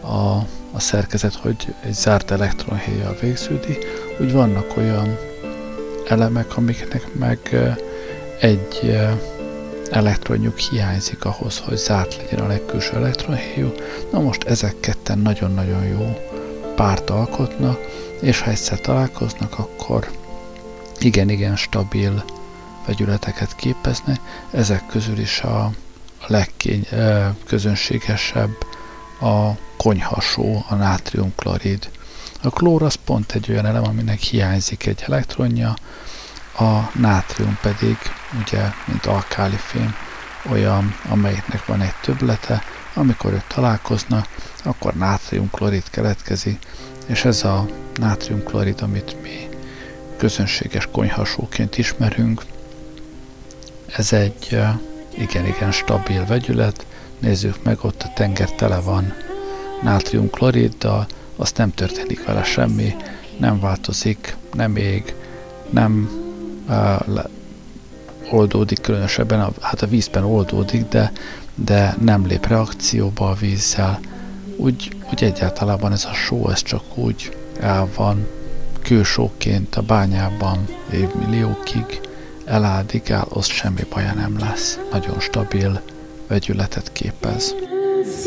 a, 0.00 0.36
a 0.72 0.78
szerkezet, 0.78 1.34
hogy 1.34 1.74
egy 1.80 1.94
zárt 1.94 2.30
elektronhéjjal 2.30 3.16
végződik. 3.20 3.86
Úgy 4.20 4.32
vannak 4.32 4.76
olyan 4.76 5.16
elemek, 6.10 6.56
amiknek 6.56 7.14
meg 7.14 7.38
egy 8.40 8.98
elektronjuk 9.90 10.58
hiányzik 10.58 11.24
ahhoz, 11.24 11.58
hogy 11.58 11.76
zárt 11.76 12.16
legyen 12.16 12.40
a 12.44 12.46
legkülső 12.46 12.96
elektronhéjú. 12.96 13.72
Na 14.12 14.20
most 14.20 14.44
ezek 14.44 14.80
ketten 14.80 15.18
nagyon-nagyon 15.18 15.84
jó 15.84 16.18
párt 16.74 17.10
alkotnak, 17.10 17.78
és 18.20 18.40
ha 18.40 18.50
egyszer 18.50 18.80
találkoznak, 18.80 19.58
akkor 19.58 20.10
igen-igen 20.98 21.56
stabil 21.56 22.24
vegyületeket 22.86 23.56
képeznek. 23.56 24.20
Ezek 24.50 24.86
közül 24.86 25.18
is 25.18 25.40
a, 25.40 25.64
a 26.20 26.26
legközönségesebb 26.26 28.56
a 29.20 29.50
konyhasó, 29.76 30.64
a 30.68 30.74
nátriumklorid. 30.74 31.90
A 32.42 32.50
klór 32.50 32.82
az 32.82 32.94
pont 32.94 33.32
egy 33.32 33.50
olyan 33.50 33.66
elem, 33.66 33.84
aminek 33.84 34.18
hiányzik 34.18 34.86
egy 34.86 35.02
elektronja, 35.06 35.74
a 36.58 36.98
nátrium 36.98 37.58
pedig, 37.62 37.96
ugye, 38.40 38.62
mint 38.86 39.06
alkálifém, 39.06 39.94
olyan, 40.50 40.94
amelyiknek 41.08 41.66
van 41.66 41.80
egy 41.80 41.94
töblete, 42.02 42.62
amikor 42.94 43.32
ők 43.32 43.46
találkoznak, 43.46 44.28
akkor 44.64 44.94
nátriumklorid 44.94 45.90
keletkezik, 45.90 46.66
és 47.06 47.24
ez 47.24 47.44
a 47.44 47.66
nátriumklorid, 47.94 48.82
amit 48.82 49.22
mi 49.22 49.48
közönséges 50.16 50.88
konyhasóként 50.92 51.78
ismerünk, 51.78 52.42
ez 53.96 54.12
egy 54.12 54.58
igen-igen 55.18 55.72
stabil 55.72 56.26
vegyület, 56.26 56.86
nézzük 57.18 57.62
meg, 57.62 57.84
ott 57.84 58.02
a 58.02 58.12
tenger 58.14 58.50
tele 58.50 58.80
van 58.80 59.14
nátriumkloriddal, 59.82 61.06
azt 61.40 61.56
nem 61.56 61.74
történik 61.74 62.24
vele 62.24 62.42
semmi, 62.42 62.94
nem 63.38 63.60
változik, 63.60 64.36
nem 64.52 64.76
ég, 64.76 65.14
nem 65.70 66.10
uh, 66.68 67.24
oldódik 68.30 68.80
különösebben, 68.80 69.40
a, 69.40 69.50
hát 69.60 69.82
a 69.82 69.86
vízben 69.86 70.24
oldódik, 70.24 70.88
de, 70.88 71.12
de 71.54 71.96
nem 72.00 72.26
lép 72.26 72.46
reakcióba 72.46 73.30
a 73.30 73.34
vízzel. 73.34 74.00
Úgy, 74.56 74.96
úgy 75.10 75.24
egyáltalában 75.24 75.92
ez 75.92 76.04
a 76.04 76.12
só, 76.12 76.50
ez 76.50 76.62
csak 76.62 76.82
úgy 76.94 77.36
el 77.60 77.88
van 77.96 78.26
kősóként 78.82 79.76
a 79.76 79.82
bányában 79.82 80.64
évmilliókig 80.92 82.00
eláldikál, 82.44 83.26
az 83.28 83.46
semmi 83.46 83.82
baja 83.90 84.12
nem 84.12 84.38
lesz. 84.38 84.78
Nagyon 84.90 85.20
stabil 85.20 85.80
vegyületet 86.26 86.92
képez. 86.92 87.54
Of 88.02 88.26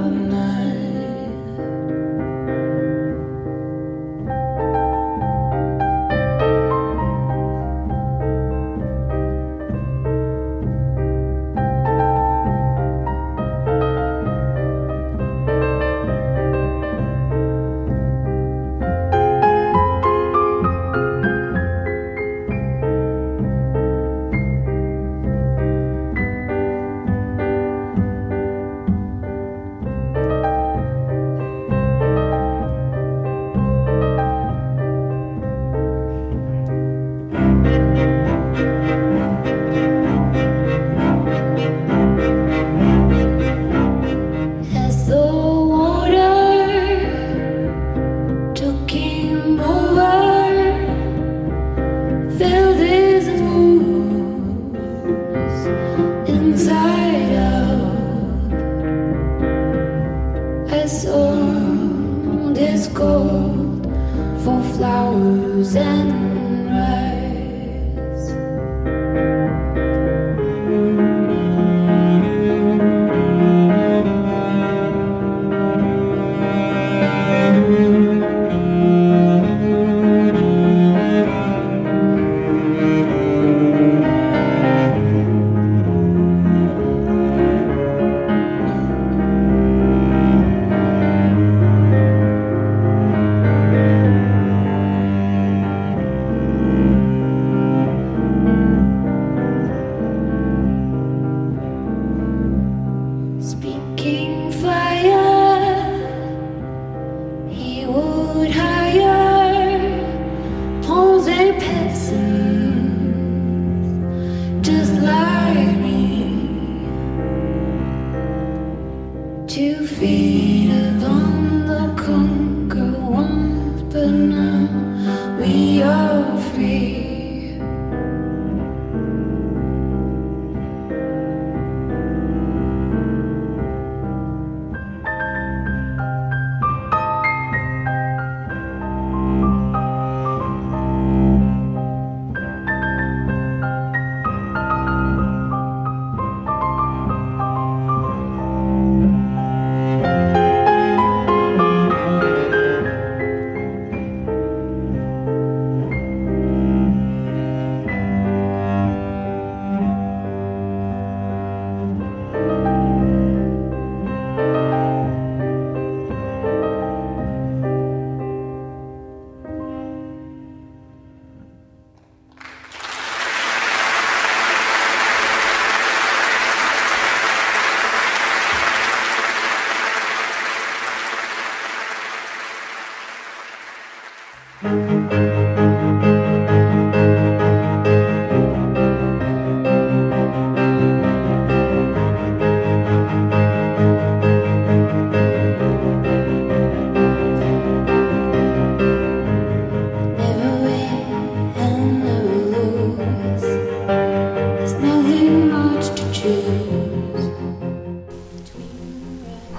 would 108.33 108.51
have 108.51 108.70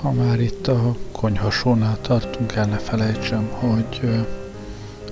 and 0.05 0.19
creatures 0.19 0.69
of 0.69 0.97
the 0.97 1.13
konyhasónál 1.13 1.99
tartunk, 2.01 2.53
el 2.53 2.67
ne 2.67 2.77
felejtsem, 2.77 3.49
hogy 3.51 4.01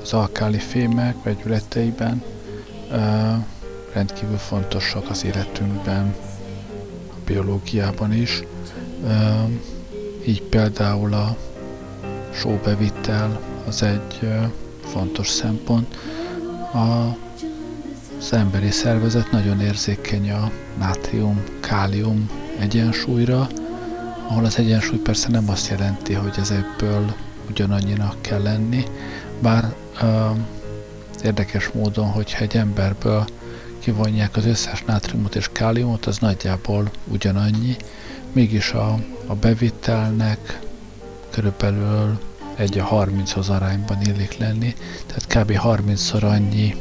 az 0.02 0.12
alkáli 0.12 0.58
fémek 0.58 1.22
vegyületeiben 1.22 2.22
rendkívül 3.92 4.36
fontosak 4.36 5.10
az 5.10 5.24
életünkben, 5.24 6.14
a 7.10 7.14
biológiában 7.24 8.12
is. 8.12 8.42
Így 10.26 10.42
például 10.42 11.14
a 11.14 11.36
sóbevitel 12.32 13.40
az 13.66 13.82
egy 13.82 14.28
fontos 14.84 15.28
szempont. 15.28 15.96
A, 16.72 17.16
az 18.18 18.32
emberi 18.32 18.70
szervezet 18.70 19.30
nagyon 19.30 19.60
érzékeny 19.60 20.30
a 20.30 20.50
nátrium-kálium 20.78 22.30
egyensúlyra, 22.58 23.48
ahol 24.30 24.44
az 24.44 24.58
egyensúly 24.58 24.98
persze 24.98 25.28
nem 25.28 25.48
azt 25.48 25.68
jelenti, 25.68 26.12
hogy 26.12 26.34
ez 26.38 26.50
ebből 26.50 27.14
ugyanannyinak 27.48 28.22
kell 28.22 28.42
lenni, 28.42 28.84
bár 29.42 29.74
uh, 30.02 30.36
érdekes 31.22 31.68
módon, 31.68 32.06
hogyha 32.10 32.42
egy 32.42 32.56
emberből 32.56 33.24
kivonják 33.78 34.36
az 34.36 34.44
összes 34.44 34.84
nátriumot 34.84 35.34
és 35.34 35.48
káliumot, 35.52 36.06
az 36.06 36.18
nagyjából 36.18 36.90
ugyanannyi, 37.04 37.76
mégis 38.32 38.72
a, 38.72 38.98
a 39.26 39.34
bevitelnek 39.34 40.60
körülbelül 41.30 42.18
egy 42.56 42.78
a 42.78 42.88
30-hoz 42.88 43.48
arányban 43.48 44.00
illik 44.02 44.38
lenni, 44.38 44.74
tehát 45.06 45.46
kb. 45.46 45.60
30-szor 45.64 46.22
annyi 46.22 46.74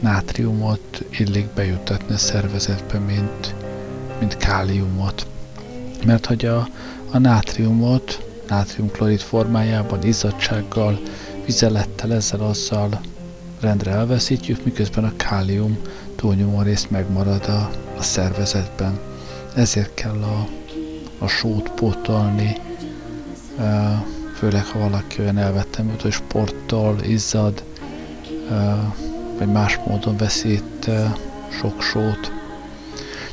nátriumot 0.00 1.04
illik 1.10 1.46
bejutatni 1.46 2.14
a 2.14 2.18
szervezetbe, 2.18 2.98
mint, 2.98 3.54
mint 4.18 4.36
káliumot 4.36 5.26
mert 6.04 6.26
hogy 6.26 6.44
a, 6.44 6.68
a 7.10 7.18
nátriumot 7.18 8.28
nátriumklorid 8.50 9.20
formájában, 9.20 10.04
izzadsággal, 10.04 11.00
vizelettel, 11.44 12.12
ezzel 12.14 12.40
azzal 12.40 13.00
rendre 13.60 13.90
elveszítjük, 13.90 14.64
miközben 14.64 15.04
a 15.04 15.16
kálium 15.16 15.78
túlnyomó 16.16 16.62
részt 16.62 16.90
megmarad 16.90 17.44
a, 17.48 17.70
a 17.98 18.02
szervezetben. 18.02 18.98
Ezért 19.54 19.94
kell 19.94 20.22
a, 20.22 20.48
a 21.18 21.26
sót 21.26 21.70
pótolni, 21.70 22.56
főleg 24.34 24.64
ha 24.66 24.78
valaki 24.78 25.20
olyan 25.20 25.38
elvettem, 25.38 25.96
hogy 26.02 26.12
sporttól 26.12 26.96
izzad, 27.02 27.62
vagy 29.38 29.48
más 29.48 29.78
módon 29.86 30.16
veszít 30.16 30.90
sok 31.60 31.82
sót, 31.82 32.39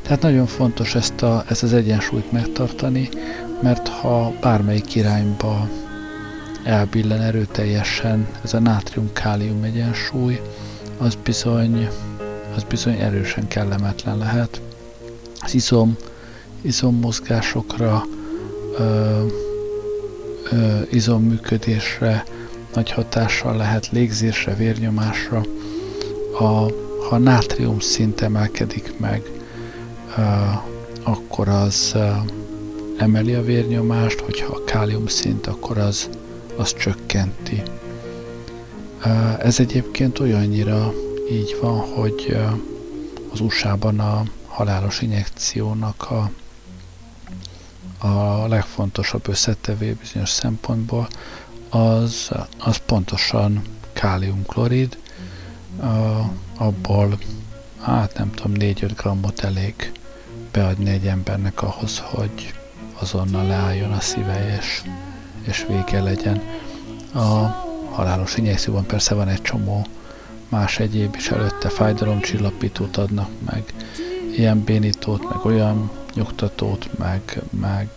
tehát 0.08 0.22
nagyon 0.22 0.46
fontos 0.46 0.96
ezt, 0.96 1.22
a, 1.22 1.43
ezt 1.48 1.63
az 1.63 1.74
egyensúlyt 1.74 2.32
megtartani, 2.32 3.10
mert 3.62 3.88
ha 3.88 4.34
bármelyik 4.41 4.96
irányba 4.96 5.70
elbillen 6.63 7.22
erőteljesen 7.22 8.28
ez 8.43 8.54
a 8.54 8.60
nátrium-kálium 8.60 9.63
egyensúly, 9.63 10.41
az 10.98 11.17
bizony, 11.24 11.88
az 12.56 12.63
bizony 12.63 12.93
erősen 13.00 13.48
kellemetlen 13.48 14.17
lehet. 14.17 14.62
Az 15.39 15.54
izom, 15.54 15.96
izommozgásokra, 16.62 18.04
ö, 18.78 19.26
ö, 20.52 20.80
izomműködésre 20.91 22.24
nagy 22.74 22.91
hatással 22.91 23.56
lehet, 23.56 23.89
légzésre, 23.89 24.56
vérnyomásra. 24.56 25.46
A, 26.39 26.43
ha 26.43 27.10
a 27.10 27.17
nátrium 27.17 27.80
szint 27.80 28.22
emelkedik 28.22 29.00
meg, 29.00 29.36
akkor 31.03 31.47
az 31.47 31.95
emeli 32.97 33.34
a 33.34 33.43
vérnyomást, 33.43 34.19
hogyha 34.19 34.53
a 34.53 34.63
kálium 34.63 35.08
szint, 35.08 35.47
akkor 35.47 35.77
az, 35.77 36.10
az 36.56 36.73
csökkenti. 36.73 37.62
Ez 39.39 39.60
egyébként 39.60 40.19
olyannyira 40.19 40.93
így 41.32 41.58
van, 41.62 41.80
hogy 41.80 42.38
az 43.32 43.39
USA-ban 43.39 43.99
a 43.99 44.23
halálos 44.47 45.01
injekciónak 45.01 46.12
a, 46.12 46.32
a 48.08 48.47
legfontosabb 48.47 49.27
összetevő 49.27 49.97
bizonyos 50.01 50.30
szempontból 50.30 51.08
az, 51.69 52.30
az 52.58 52.77
pontosan 52.77 53.62
káliumklorid, 53.93 54.97
abból 56.58 57.17
hát 57.82 58.17
nem 58.17 58.32
tudom, 58.32 58.53
4-5 58.60 58.91
grammot 58.95 59.39
elég 59.39 59.91
beadni 60.58 60.89
egy 60.89 61.08
embernek 61.08 61.62
ahhoz, 61.62 62.00
hogy 62.00 62.54
azonnal 63.00 63.48
leálljon 63.48 63.91
a 63.91 64.00
szíve, 64.00 64.58
és, 64.58 64.82
és 65.41 65.65
vége 65.67 66.02
legyen. 66.02 66.41
A 67.13 67.28
halálos 67.91 68.38
injekcióban 68.38 68.86
persze 68.86 69.13
van 69.13 69.28
egy 69.28 69.41
csomó 69.41 69.86
más 70.50 70.80
egyéb 70.80 71.15
is 71.15 71.30
előtte 71.30 71.70
fájdalomcsillapítót 71.70 72.98
adnak 72.98 73.30
meg, 73.46 73.63
ilyen 74.38 74.63
bénítót, 74.63 75.30
meg 75.30 75.46
olyan 75.46 75.91
nyugtatót, 76.13 76.98
meg, 76.98 77.41
meg 77.60 77.89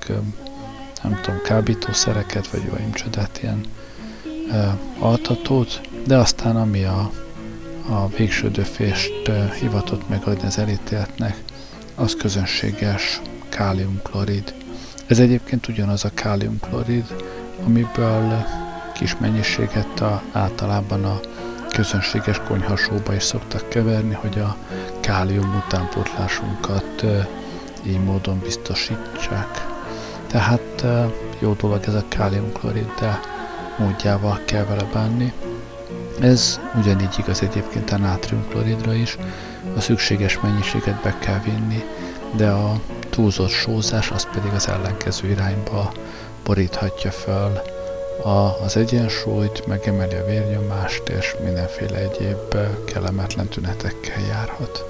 nem 1.03 1.20
tudom, 1.23 1.42
kábítószereket, 1.42 2.49
vagy 2.49 2.70
valami 2.70 2.90
csodát, 2.92 3.38
ilyen 3.42 3.61
e, 4.51 4.77
altatót, 4.99 5.81
de 6.07 6.16
aztán 6.16 6.57
ami 6.57 6.85
a, 6.85 7.11
a 7.88 8.09
végső 8.09 8.51
döfést 8.51 9.29
e, 9.29 9.55
hivatott 9.61 10.09
megadni 10.09 10.46
az 10.46 10.59
elítéltnek, 10.59 11.42
az 12.01 12.17
közönséges 12.19 13.21
káliumklorid. 13.49 14.55
Ez 15.07 15.19
egyébként 15.19 15.69
ugyanaz 15.69 16.05
a 16.05 16.11
káliumklorid, 16.15 17.15
amiből 17.65 18.45
kis 18.95 19.17
mennyiséget 19.19 20.01
a, 20.01 20.23
általában 20.33 21.05
a 21.05 21.21
közönséges 21.69 22.41
konyhasóba 22.49 23.15
is 23.15 23.23
szoktak 23.23 23.69
keverni, 23.69 24.15
hogy 24.15 24.39
a 24.39 24.57
kálium 25.01 25.63
utánpótlásunkat 25.67 27.05
így 27.87 28.05
módon 28.05 28.39
biztosítsák. 28.39 29.67
Tehát 30.27 30.85
jó 31.39 31.53
dolog 31.53 31.81
ez 31.87 31.95
a 31.95 32.05
káliumklorid, 32.09 32.90
de 33.01 33.21
módjával 33.79 34.40
kell 34.44 34.65
vele 34.65 34.85
bánni. 34.92 35.33
Ez 36.21 36.61
ugyanígy 36.79 37.15
igaz 37.19 37.42
egyébként 37.42 37.90
a 37.90 37.98
nátriumkloridra 37.98 38.94
is, 38.94 39.17
a 39.77 39.81
szükséges 39.81 40.40
mennyiséget 40.40 41.02
be 41.02 41.18
kell 41.18 41.40
vinni, 41.44 41.85
de 42.37 42.50
a 42.50 42.81
túlzott 43.10 43.48
sózás 43.50 44.10
az 44.10 44.27
pedig 44.33 44.52
az 44.52 44.68
ellenkező 44.68 45.29
irányba 45.29 45.92
boríthatja 46.44 47.10
föl 47.10 47.60
a, 48.23 48.62
az 48.62 48.77
egyensúlyt, 48.77 49.66
megemeli 49.66 50.14
a 50.14 50.25
vérnyomást, 50.25 51.08
és 51.08 51.37
mindenféle 51.44 51.96
egyéb 51.98 52.56
kellemetlen 52.85 53.48
tünetekkel 53.48 54.21
járhat. 54.29 54.90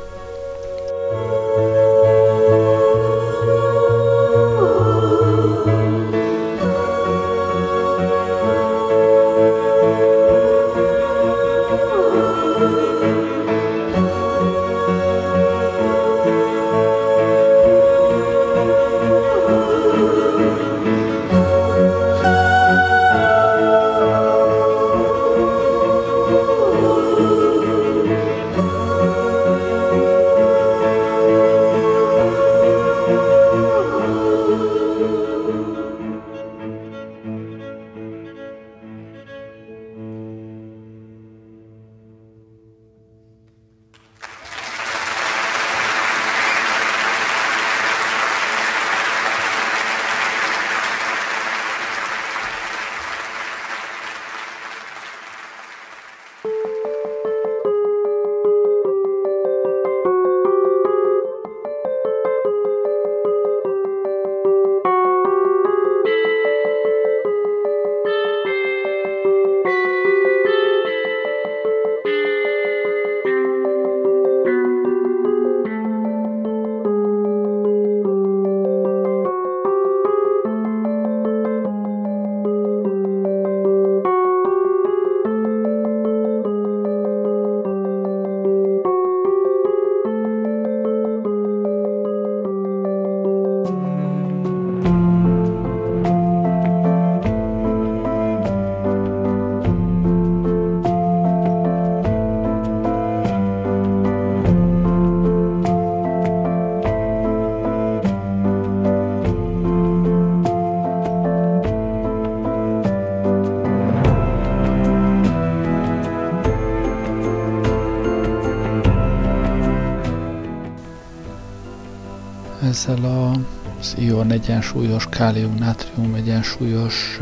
Egyensúlyos, 124.42 125.06
kálium-nátrium 125.10 126.14
egyensúlyos 126.14 127.18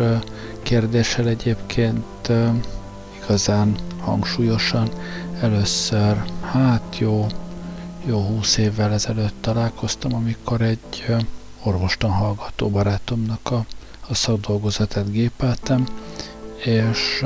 kérdéssel 0.62 1.28
egyébként 1.28 2.32
igazán 3.22 3.74
hangsúlyosan 4.00 4.88
először, 5.40 6.22
hát 6.40 6.98
jó, 6.98 7.26
jó 8.04 8.20
húsz 8.20 8.56
évvel 8.56 8.92
ezelőtt 8.92 9.34
találkoztam, 9.40 10.14
amikor 10.14 10.60
egy 10.60 11.04
orvostan 11.62 12.10
hallgató 12.10 12.68
barátomnak 12.68 13.50
a, 13.50 13.64
a 14.08 14.14
szakdolgozatát 14.14 15.10
gépeltem, 15.10 15.86
és 16.64 17.24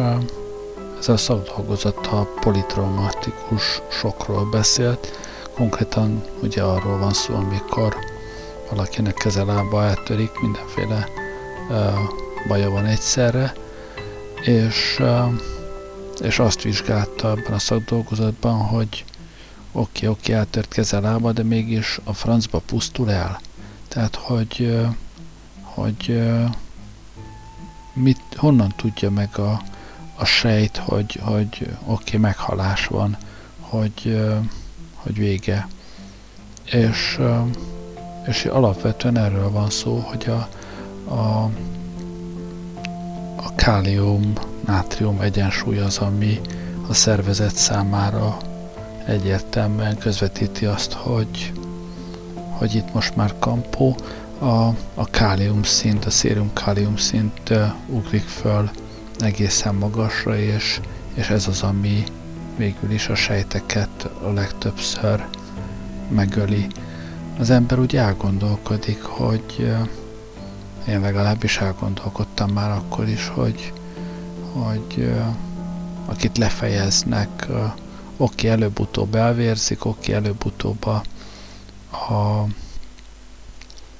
ez 0.98 1.08
a 1.08 1.16
szakdolgozat 1.16 2.06
a 2.06 2.28
politraumatikus 2.40 3.82
sokról 3.90 4.48
beszélt, 4.50 5.18
konkrétan 5.54 6.22
ugye 6.42 6.62
arról 6.62 6.98
van 6.98 7.12
szó, 7.12 7.34
amikor 7.34 7.96
valakinek 8.74 9.14
keze 9.14 9.44
lába 9.44 9.84
eltörik, 9.84 10.40
mindenféle 10.40 11.08
baja 12.48 12.70
van 12.70 12.86
egyszerre, 12.86 13.52
és, 14.42 15.02
és 16.20 16.38
azt 16.38 16.62
vizsgálta 16.62 17.30
ebben 17.30 17.52
a 17.52 17.58
szakdolgozatban, 17.58 18.58
hogy 18.58 19.04
oké, 19.72 20.06
okay, 20.06 20.08
oké, 20.08 20.08
okay, 20.08 20.34
eltört 20.34 20.68
keze 20.68 21.00
lába, 21.00 21.32
de 21.32 21.42
mégis 21.42 22.00
a 22.04 22.12
francba 22.12 22.58
pusztul 22.58 23.10
el. 23.10 23.40
Tehát, 23.88 24.14
hogy, 24.14 24.80
hogy 25.62 26.22
mit, 27.92 28.20
honnan 28.36 28.72
tudja 28.76 29.10
meg 29.10 29.38
a, 29.38 29.62
a 30.14 30.24
sejt, 30.24 30.76
hogy, 30.76 31.18
hogy 31.22 31.46
oké, 31.50 31.76
okay, 31.84 32.20
meghalás 32.20 32.86
van, 32.86 33.16
hogy, 33.60 34.20
hogy 34.94 35.18
vége. 35.18 35.68
És 36.64 37.18
és 38.26 38.44
alapvetően 38.44 39.18
erről 39.18 39.50
van 39.50 39.70
szó, 39.70 39.98
hogy 39.98 40.26
a, 40.28 40.48
a, 41.14 41.50
a 43.36 43.54
kálium-nátrium 43.54 45.20
egyensúly 45.20 45.78
az, 45.78 45.98
ami 45.98 46.40
a 46.88 46.94
szervezet 46.94 47.54
számára 47.56 48.36
egyértelműen 49.06 49.98
közvetíti 49.98 50.64
azt, 50.66 50.92
hogy, 50.92 51.52
hogy 52.50 52.74
itt 52.74 52.94
most 52.94 53.16
már 53.16 53.34
kampó, 53.38 53.96
a, 54.38 54.74
a 54.94 55.06
kálium 55.10 55.62
szint, 55.62 56.04
a 56.04 56.10
szérium 56.10 56.52
kálium 56.52 56.96
szint 56.96 57.52
ugrik 57.86 58.22
föl 58.22 58.70
egészen 59.18 59.74
magasra, 59.74 60.38
és, 60.38 60.80
és 61.14 61.28
ez 61.30 61.48
az, 61.48 61.62
ami 61.62 62.04
végül 62.56 62.90
is 62.90 63.08
a 63.08 63.14
sejteket 63.14 64.08
a 64.22 64.32
legtöbbször 64.32 65.24
megöli 66.08 66.66
az 67.38 67.50
ember 67.50 67.78
úgy 67.78 67.96
elgondolkodik, 67.96 69.02
hogy 69.02 69.74
én 70.88 71.00
legalábbis 71.00 71.58
elgondolkodtam 71.58 72.50
már 72.50 72.70
akkor 72.70 73.08
is, 73.08 73.28
hogy, 73.28 73.72
hogy 74.52 75.12
akit 76.06 76.38
lefejeznek, 76.38 77.46
oké, 78.16 78.48
előbb-utóbb 78.48 79.14
elvérzik, 79.14 79.84
oké, 79.84 80.12
előbb-utóbb 80.12 80.86
a, 80.86 81.02
a 81.90 82.46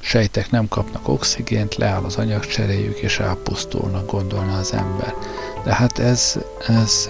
sejtek 0.01 0.51
nem 0.51 0.69
kapnak 0.69 1.09
oxigént, 1.09 1.75
leáll 1.75 2.05
az 2.05 2.17
anyagcseréjük, 2.17 2.99
és 2.99 3.19
elpusztulnak, 3.19 4.11
gondolna 4.11 4.57
az 4.57 4.73
ember. 4.73 5.15
De 5.65 5.75
hát 5.75 5.99
ez, 5.99 6.39
ez 6.67 7.09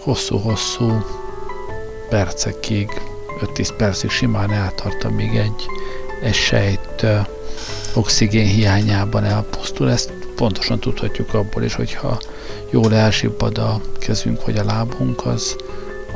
hosszú-hosszú 0.00 1.04
percekig 2.08 2.90
5-10 3.54 3.68
percig 3.76 4.10
simán 4.10 4.50
eltart, 4.50 5.04
amíg 5.04 5.36
egy, 5.36 5.66
egy 6.22 6.34
sejt 6.34 7.06
oxigén 7.94 8.46
hiányában 8.46 9.24
elpusztul. 9.24 9.90
Ezt 9.90 10.12
pontosan 10.36 10.78
tudhatjuk 10.78 11.34
abból 11.34 11.62
is, 11.62 11.74
hogyha 11.74 12.18
jól 12.70 12.94
elsibbad 12.94 13.58
a 13.58 13.80
kezünk 13.98 14.44
vagy 14.44 14.56
a 14.56 14.64
lábunk, 14.64 15.26
az, 15.26 15.56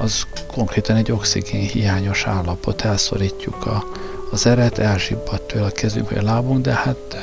az 0.01 0.27
konkrétan 0.47 0.97
egy 0.97 1.13
oxigén 1.13 1.69
hiányos 1.69 2.27
állapot, 2.27 2.83
elszorítjuk 2.83 3.67
a, 3.67 3.85
az 4.31 4.47
eret, 4.47 4.79
elsibbad 4.79 5.43
tőle 5.43 5.67
a 5.67 5.71
kezünk 5.71 6.09
vagy 6.09 6.19
a 6.19 6.23
lábunk, 6.23 6.61
de 6.61 6.73
hát 6.73 7.17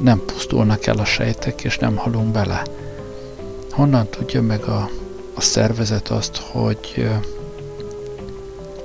nem 0.00 0.22
pusztulnak 0.26 0.86
el 0.86 0.98
a 0.98 1.04
sejtek, 1.04 1.64
és 1.64 1.78
nem 1.78 1.96
halunk 1.96 2.32
bele. 2.32 2.62
Honnan 3.70 4.08
tudja 4.08 4.42
meg 4.42 4.62
a, 4.64 4.90
a 5.34 5.40
szervezet 5.40 6.08
azt, 6.08 6.36
hogy 6.36 7.08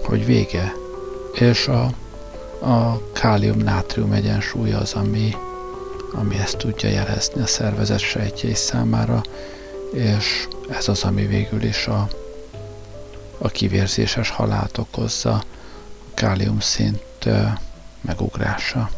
hogy 0.10 0.26
vége, 0.26 0.74
és 1.34 1.68
a, 1.68 1.84
a 2.66 3.12
kálium-nátrium 3.14 4.12
egyensúly 4.12 4.72
az, 4.72 4.94
ami, 4.94 5.36
ami 6.14 6.36
ezt 6.36 6.58
tudja 6.58 6.90
jelezni 6.90 7.42
a 7.42 7.46
szervezet 7.48 8.00
sejtjei 8.00 8.54
számára, 8.54 9.22
és 9.94 10.48
ez 10.70 10.88
az, 10.88 11.04
ami 11.04 11.26
végül 11.26 11.64
is 11.64 11.88
a, 11.88 12.08
a 13.38 13.48
kivérzéses 13.48 14.30
halált 14.30 14.78
okozza, 14.78 15.34
a 15.34 15.44
káliumszint 16.14 17.30
megugrása. 18.02 18.90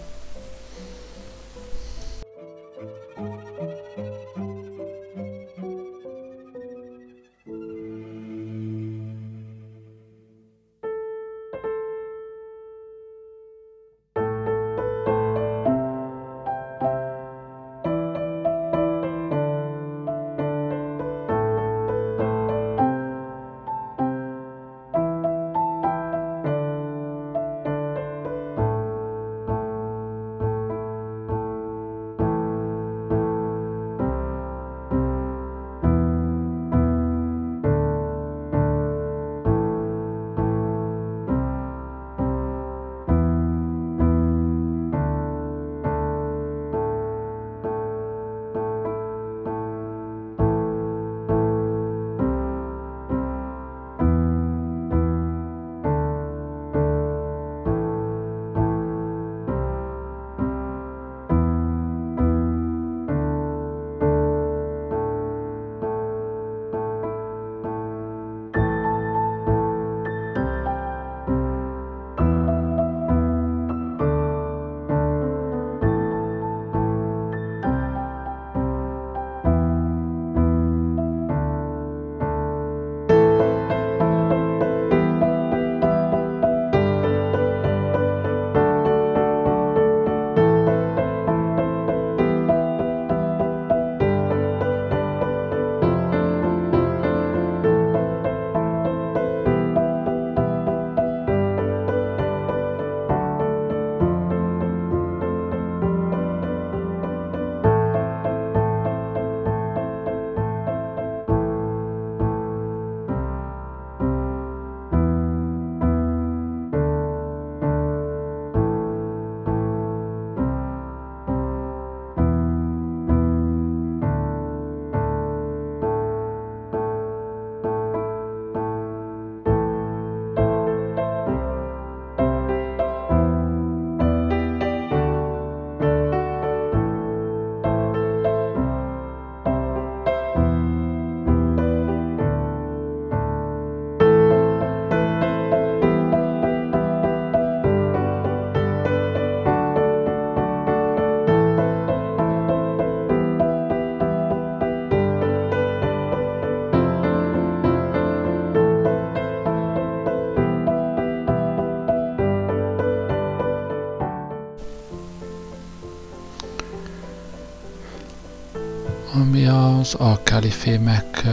Az 169.93 169.99
alkáli 169.99 170.49
fémek 170.49 171.23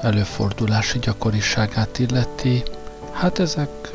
előfordulási 0.00 0.98
gyakoriságát 0.98 1.98
illeti, 1.98 2.62
hát 3.12 3.38
ezek, 3.38 3.90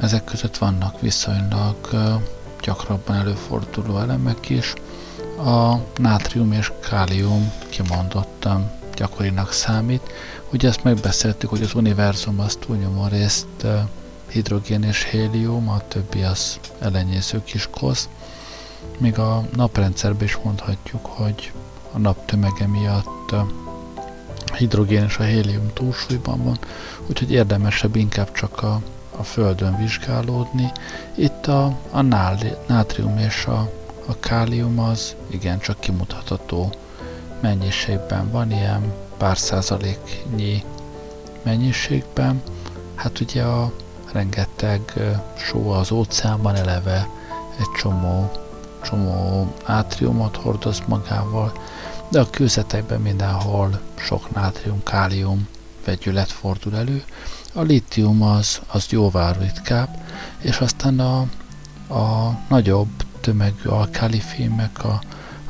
ezek 0.00 0.24
között 0.24 0.56
vannak 0.56 1.00
viszonylag 1.00 1.76
gyakrabban 2.62 3.16
előforduló 3.16 3.98
elemek 3.98 4.48
is. 4.48 4.74
A 5.44 5.74
nátrium 5.96 6.52
és 6.52 6.72
kálium 6.88 7.52
kimondottan 7.68 8.70
gyakorinak 8.94 9.52
számít. 9.52 10.12
Ugye 10.52 10.68
ezt 10.68 10.84
megbeszéltük, 10.84 11.48
hogy 11.48 11.62
az 11.62 11.74
univerzum 11.74 12.40
az 12.40 12.58
túlnyomó 12.60 13.06
részt 13.06 13.66
hidrogén 14.30 14.82
és 14.82 15.02
hélium, 15.02 15.68
a 15.68 15.80
többi 15.88 16.22
az 16.22 16.60
elenyésző 16.78 17.42
kis 17.44 17.68
kosz. 17.70 18.08
Míg 18.98 19.18
a 19.18 19.44
naprendszerben 19.56 20.24
is 20.24 20.36
mondhatjuk, 20.36 21.06
hogy 21.06 21.52
a 21.92 21.98
nap 21.98 22.26
tömege 22.26 22.66
miatt 22.66 23.34
hidrogén 24.56 25.04
és 25.04 25.18
a 25.18 25.22
hélium 25.22 25.70
túlsúlyban 25.72 26.44
van, 26.44 26.58
úgyhogy 27.06 27.32
érdemesebb 27.32 27.96
inkább 27.96 28.32
csak 28.32 28.62
a, 28.62 28.80
a 29.16 29.22
Földön 29.22 29.76
vizsgálódni. 29.76 30.72
Itt 31.14 31.46
a, 31.46 31.76
a 31.90 32.02
nátrium 32.66 33.18
és 33.18 33.46
a, 33.46 33.70
a 34.06 34.18
kálium 34.20 34.78
az 34.78 35.14
igencsak 35.30 35.80
kimutatható 35.80 36.72
mennyiségben 37.40 38.30
van, 38.30 38.50
ilyen 38.50 38.92
pár 39.16 39.38
százaléknyi 39.38 40.64
mennyiségben. 41.42 42.42
Hát 42.94 43.20
ugye 43.20 43.42
a 43.42 43.72
rengeteg 44.12 44.92
só 45.36 45.70
az 45.70 45.90
óceánban 45.90 46.54
eleve 46.54 47.08
egy 47.58 47.70
csomó, 47.78 48.30
csomó 48.82 49.46
átriumot 49.64 50.36
hordoz 50.36 50.82
magával, 50.86 51.52
de 52.10 52.20
a 52.20 52.30
kőzetekben 52.30 53.00
mindenhol 53.00 53.80
sok 53.94 54.34
nátrium, 54.34 54.82
kálium 54.82 55.48
vegyület 55.84 56.30
fordul 56.30 56.76
elő. 56.76 57.04
A 57.52 57.62
litium 57.62 58.22
az, 58.22 58.60
az 58.66 58.86
jóval 58.90 59.32
ritkább, 59.32 60.04
és 60.38 60.58
aztán 60.58 61.00
a, 61.00 61.20
a 61.94 62.38
nagyobb 62.48 62.88
tömegű 63.20 63.68
alkálifémek, 63.68 64.84
a 64.84 65.00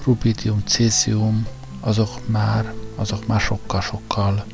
rubidium, 0.05 0.63
cézium, 0.67 1.47
azok 1.81 2.29
már, 2.29 2.75
azok 2.97 3.27
már 3.27 3.41
sokkal-sokkal 3.41 4.45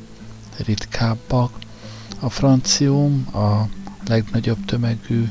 ritkábbak. 0.65 1.53
A 2.21 2.31
francium, 2.31 3.27
a 3.35 3.69
legnagyobb 4.07 4.65
tömegű 4.65 5.29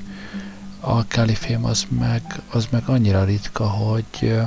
alkálifém 0.79 1.65
az 1.65 1.85
meg, 1.89 2.41
az 2.51 2.67
meg 2.69 2.83
annyira 2.89 3.23
ritka, 3.23 3.69
hogy 3.69 4.37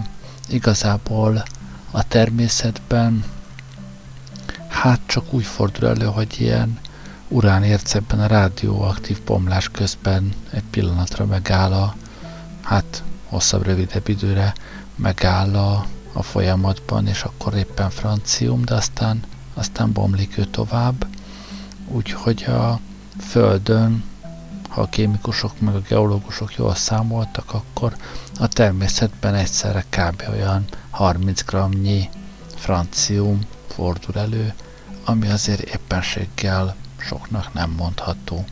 igazából 0.48 1.42
a 1.90 2.08
természetben 2.08 3.24
hát 4.68 5.00
csak 5.06 5.32
úgy 5.32 5.44
fordul 5.44 5.88
elő, 5.88 6.04
hogy 6.04 6.40
ilyen 6.40 6.78
uránércebben 7.28 8.20
a 8.20 8.26
rádióaktív 8.26 9.22
bomlás 9.22 9.68
közben 9.68 10.32
egy 10.50 10.62
pillanatra 10.70 11.24
megáll 11.24 11.72
a, 11.72 11.94
hát 12.62 13.02
hosszabb, 13.28 13.62
rövidebb 13.62 14.08
időre 14.08 14.54
megáll 14.96 15.54
a, 15.56 15.86
a 16.12 16.22
folyamatban, 16.22 17.06
és 17.06 17.22
akkor 17.22 17.54
éppen 17.54 17.90
francium, 17.90 18.64
de 18.64 18.74
aztán, 18.74 19.22
aztán 19.54 19.92
bomlik 19.92 20.38
ő 20.38 20.44
tovább. 20.44 21.06
Úgyhogy 21.88 22.44
a 22.44 22.80
Földön, 23.20 24.04
ha 24.68 24.80
a 24.80 24.88
kémikusok 24.88 25.60
meg 25.60 25.74
a 25.74 25.80
geológusok 25.88 26.54
jól 26.54 26.74
számoltak, 26.74 27.52
akkor 27.54 27.96
a 28.38 28.48
természetben 28.48 29.34
egyszerre 29.34 29.84
kb. 29.90 30.22
olyan 30.30 30.64
30 30.90 31.44
g-nyi 31.44 32.08
francium 32.56 33.40
fordul 33.68 34.20
elő, 34.20 34.54
ami 35.04 35.28
azért 35.28 35.60
éppenséggel 35.60 36.76
soknak 36.96 37.52
nem 37.52 37.70
mondható. 37.70 38.44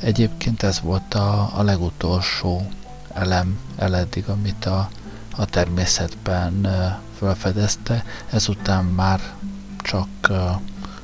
Egyébként 0.00 0.62
ez 0.62 0.80
volt 0.80 1.14
a, 1.14 1.58
a 1.58 1.62
legutolsó 1.62 2.68
elem 3.14 3.58
eleddig, 3.76 4.28
amit 4.28 4.64
a, 4.64 4.88
a 5.36 5.44
természetben 5.44 6.68
felfedezte, 7.18 8.04
ezután 8.30 8.84
már 8.84 9.20
csak 9.82 10.08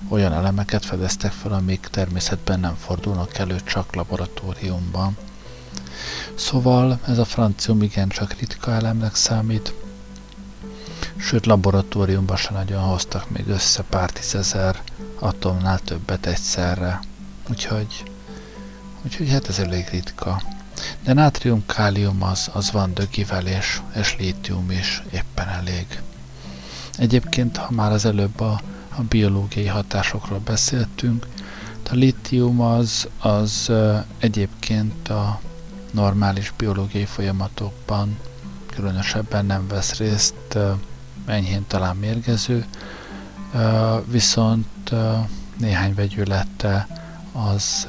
olyan 0.09 0.33
elemeket 0.33 0.85
fedeztek 0.85 1.33
fel, 1.33 1.53
amik 1.53 1.89
természetben 1.91 2.61
nem 2.61 2.75
fordulnak 2.75 3.39
elő, 3.39 3.57
csak 3.65 3.95
laboratóriumban. 3.95 5.17
Szóval 6.37 7.01
ez 7.07 7.19
a 7.19 7.25
francium 7.25 7.83
igencsak 7.83 8.33
ritka 8.33 8.73
elemnek 8.73 9.15
számít, 9.15 9.75
sőt 11.17 11.47
laboratóriumban 11.47 12.37
se 12.37 12.53
nagyon 12.53 12.83
hoztak 12.83 13.31
még 13.31 13.49
össze 13.49 13.83
pár 13.83 14.11
tízezer 14.11 14.83
atomnál 15.19 15.79
többet 15.79 16.27
egyszerre. 16.27 17.01
Úgyhogy, 17.51 18.03
úgyhogy 19.05 19.31
hát 19.31 19.49
ez 19.49 19.59
elég 19.59 19.89
ritka. 19.91 20.43
De 21.03 21.13
nátrium, 21.13 21.67
kálium 21.67 22.23
az, 22.23 22.51
az 22.53 22.71
van 22.71 22.95
dögivel, 22.95 23.47
és, 23.47 23.81
és 23.95 24.17
lítium 24.19 24.71
is 24.71 25.03
éppen 25.13 25.49
elég. 25.49 26.01
Egyébként, 26.99 27.57
ha 27.57 27.71
már 27.71 27.93
az 27.93 28.05
előbb 28.05 28.41
a, 28.41 28.61
a 28.97 29.03
biológiai 29.03 29.67
hatásokról 29.67 30.41
beszéltünk, 30.45 31.27
a 31.91 31.95
lítium 31.95 32.61
az, 32.61 33.09
az 33.19 33.73
egyébként 34.19 35.09
a 35.09 35.41
normális 35.91 36.53
biológiai 36.57 37.05
folyamatokban 37.05 38.19
különösebben 38.67 39.47
nem 39.47 39.69
vesz 39.69 39.97
részt, 39.99 40.59
enyhén 41.27 41.65
talán 41.67 41.97
mérgező, 41.97 42.67
viszont 44.05 44.91
néhány 45.57 45.95
vegyülete 45.95 46.87
az 47.33 47.87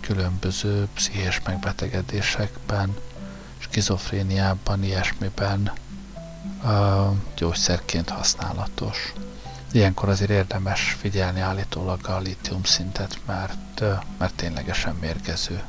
különböző 0.00 0.88
pszichés 0.94 1.40
megbetegedésekben, 1.44 2.96
skizofréniában, 3.58 4.84
ilyesmiben 4.84 5.72
gyógyszerként 7.36 8.08
használatos. 8.08 9.12
Ilyenkor 9.72 10.08
azért 10.08 10.30
érdemes 10.30 10.96
figyelni 11.00 11.40
állítólag 11.40 12.08
a 12.08 12.18
lítium 12.18 12.64
szintet, 12.64 13.18
mert, 13.26 13.82
mert 14.18 14.34
ténylegesen 14.34 14.94
mérgező. 15.00 15.62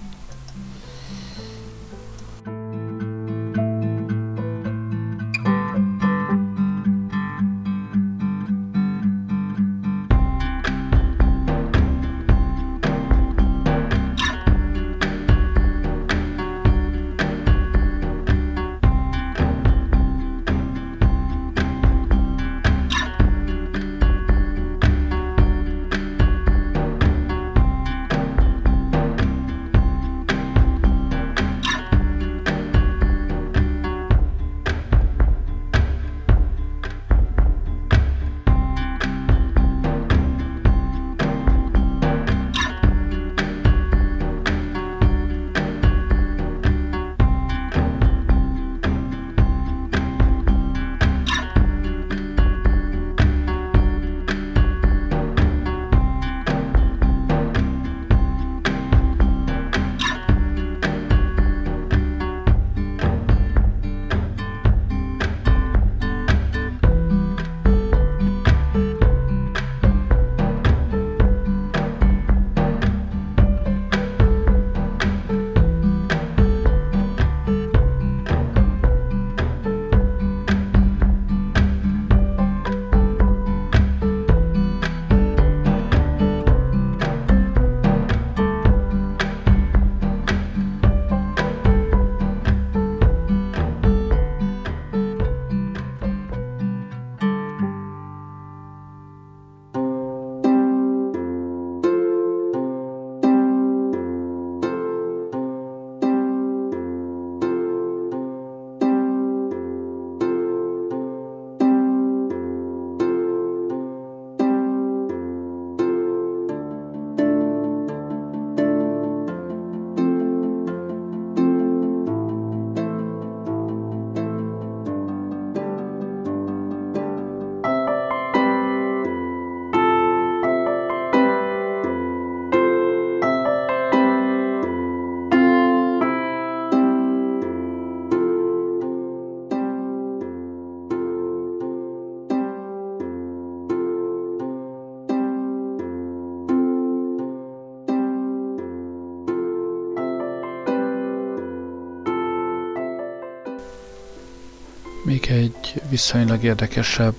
Még 155.10 155.26
egy 155.30 155.82
viszonylag 155.90 156.44
érdekesebb 156.44 157.16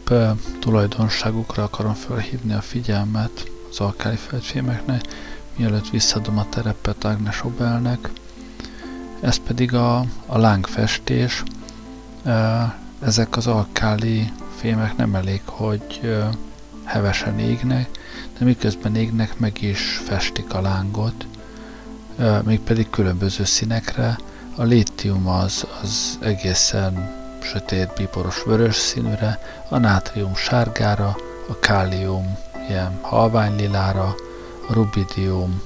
tulajdonságukra 0.60 1.62
akarom 1.62 1.94
felhívni 1.94 2.52
a 2.52 2.60
figyelmet 2.60 3.50
az 3.70 3.80
alkáli 3.80 4.16
földfémeknek, 4.16 5.00
mielőtt 5.56 5.90
visszadom 5.90 6.38
a 6.38 6.48
terepet 6.48 7.04
Agnes 7.04 7.44
Obelnek. 7.44 8.10
Ez 9.20 9.36
pedig 9.36 9.74
a, 9.74 9.98
a 10.26 10.38
lángfestés. 10.38 11.42
Ezek 13.00 13.36
az 13.36 13.46
alkáli 13.46 14.32
fémek 14.56 14.96
nem 14.96 15.14
elég, 15.14 15.40
hogy 15.44 16.18
hevesen 16.84 17.38
égnek, 17.38 17.88
de 18.38 18.44
miközben 18.44 18.96
égnek, 18.96 19.38
meg 19.38 19.62
is 19.62 20.00
festik 20.04 20.54
a 20.54 20.60
lángot, 20.60 21.26
mégpedig 22.44 22.90
különböző 22.90 23.44
színekre. 23.44 24.18
A 24.56 24.62
lítium 24.62 25.28
az, 25.28 25.66
az 25.82 26.18
egészen 26.20 27.19
sötét 27.42 27.92
bíboros 27.96 28.42
vörös 28.42 28.76
színűre, 28.76 29.38
a 29.68 29.78
nátrium 29.78 30.34
sárgára, 30.34 31.16
a 31.48 31.58
kálium 31.58 32.38
ilyen 32.68 32.98
halvány 33.02 33.56
lilára, 33.56 34.14
a 34.68 34.72
rubidium 34.72 35.62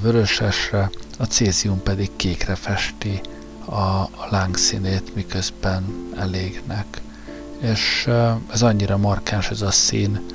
vörösesre, 0.00 0.90
a 1.18 1.24
cézium 1.24 1.82
pedig 1.82 2.10
kékre 2.16 2.54
festi 2.54 3.20
a, 3.64 3.74
a 3.74 4.26
lángszínét, 4.30 5.14
miközben 5.14 6.12
elégnek. 6.18 7.00
És 7.60 8.10
ez 8.52 8.62
annyira 8.62 8.96
markáns 8.96 9.50
ez 9.50 9.62
a 9.62 9.70
szín, 9.70 10.26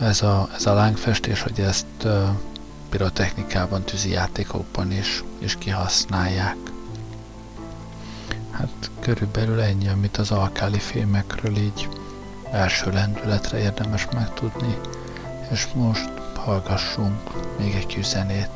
ez 0.00 0.22
a, 0.22 0.48
ez 0.56 0.66
a 0.66 0.74
lángfestés, 0.74 1.42
hogy 1.42 1.60
ezt 1.60 2.06
pirotechnikában, 2.90 3.82
tűzi 3.82 4.10
játékokban 4.10 4.92
is, 4.92 5.24
is 5.38 5.56
kihasználják. 5.58 6.56
Hát 8.50 8.89
körülbelül 9.00 9.60
ennyi, 9.60 9.88
amit 9.88 10.16
az 10.16 10.30
alkáli 10.30 10.78
fémekről 10.78 11.56
így 11.56 11.88
első 12.50 12.90
lendületre 12.90 13.58
érdemes 13.58 14.06
megtudni, 14.12 14.76
és 15.50 15.66
most 15.74 16.10
hallgassunk 16.34 17.18
még 17.58 17.74
egy 17.74 17.86
kis 17.86 18.06
zenét. 18.06 18.50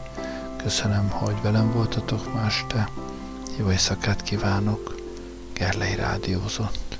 Köszönöm, 0.56 1.10
hogy 1.10 1.42
velem 1.42 1.72
voltatok 1.72 2.34
ma 2.34 2.44
este. 2.46 2.88
Jó 3.58 3.70
éjszakát 3.70 4.22
kívánok. 4.22 4.94
Gerlei 5.52 5.94
Rádiózott. 5.94 6.98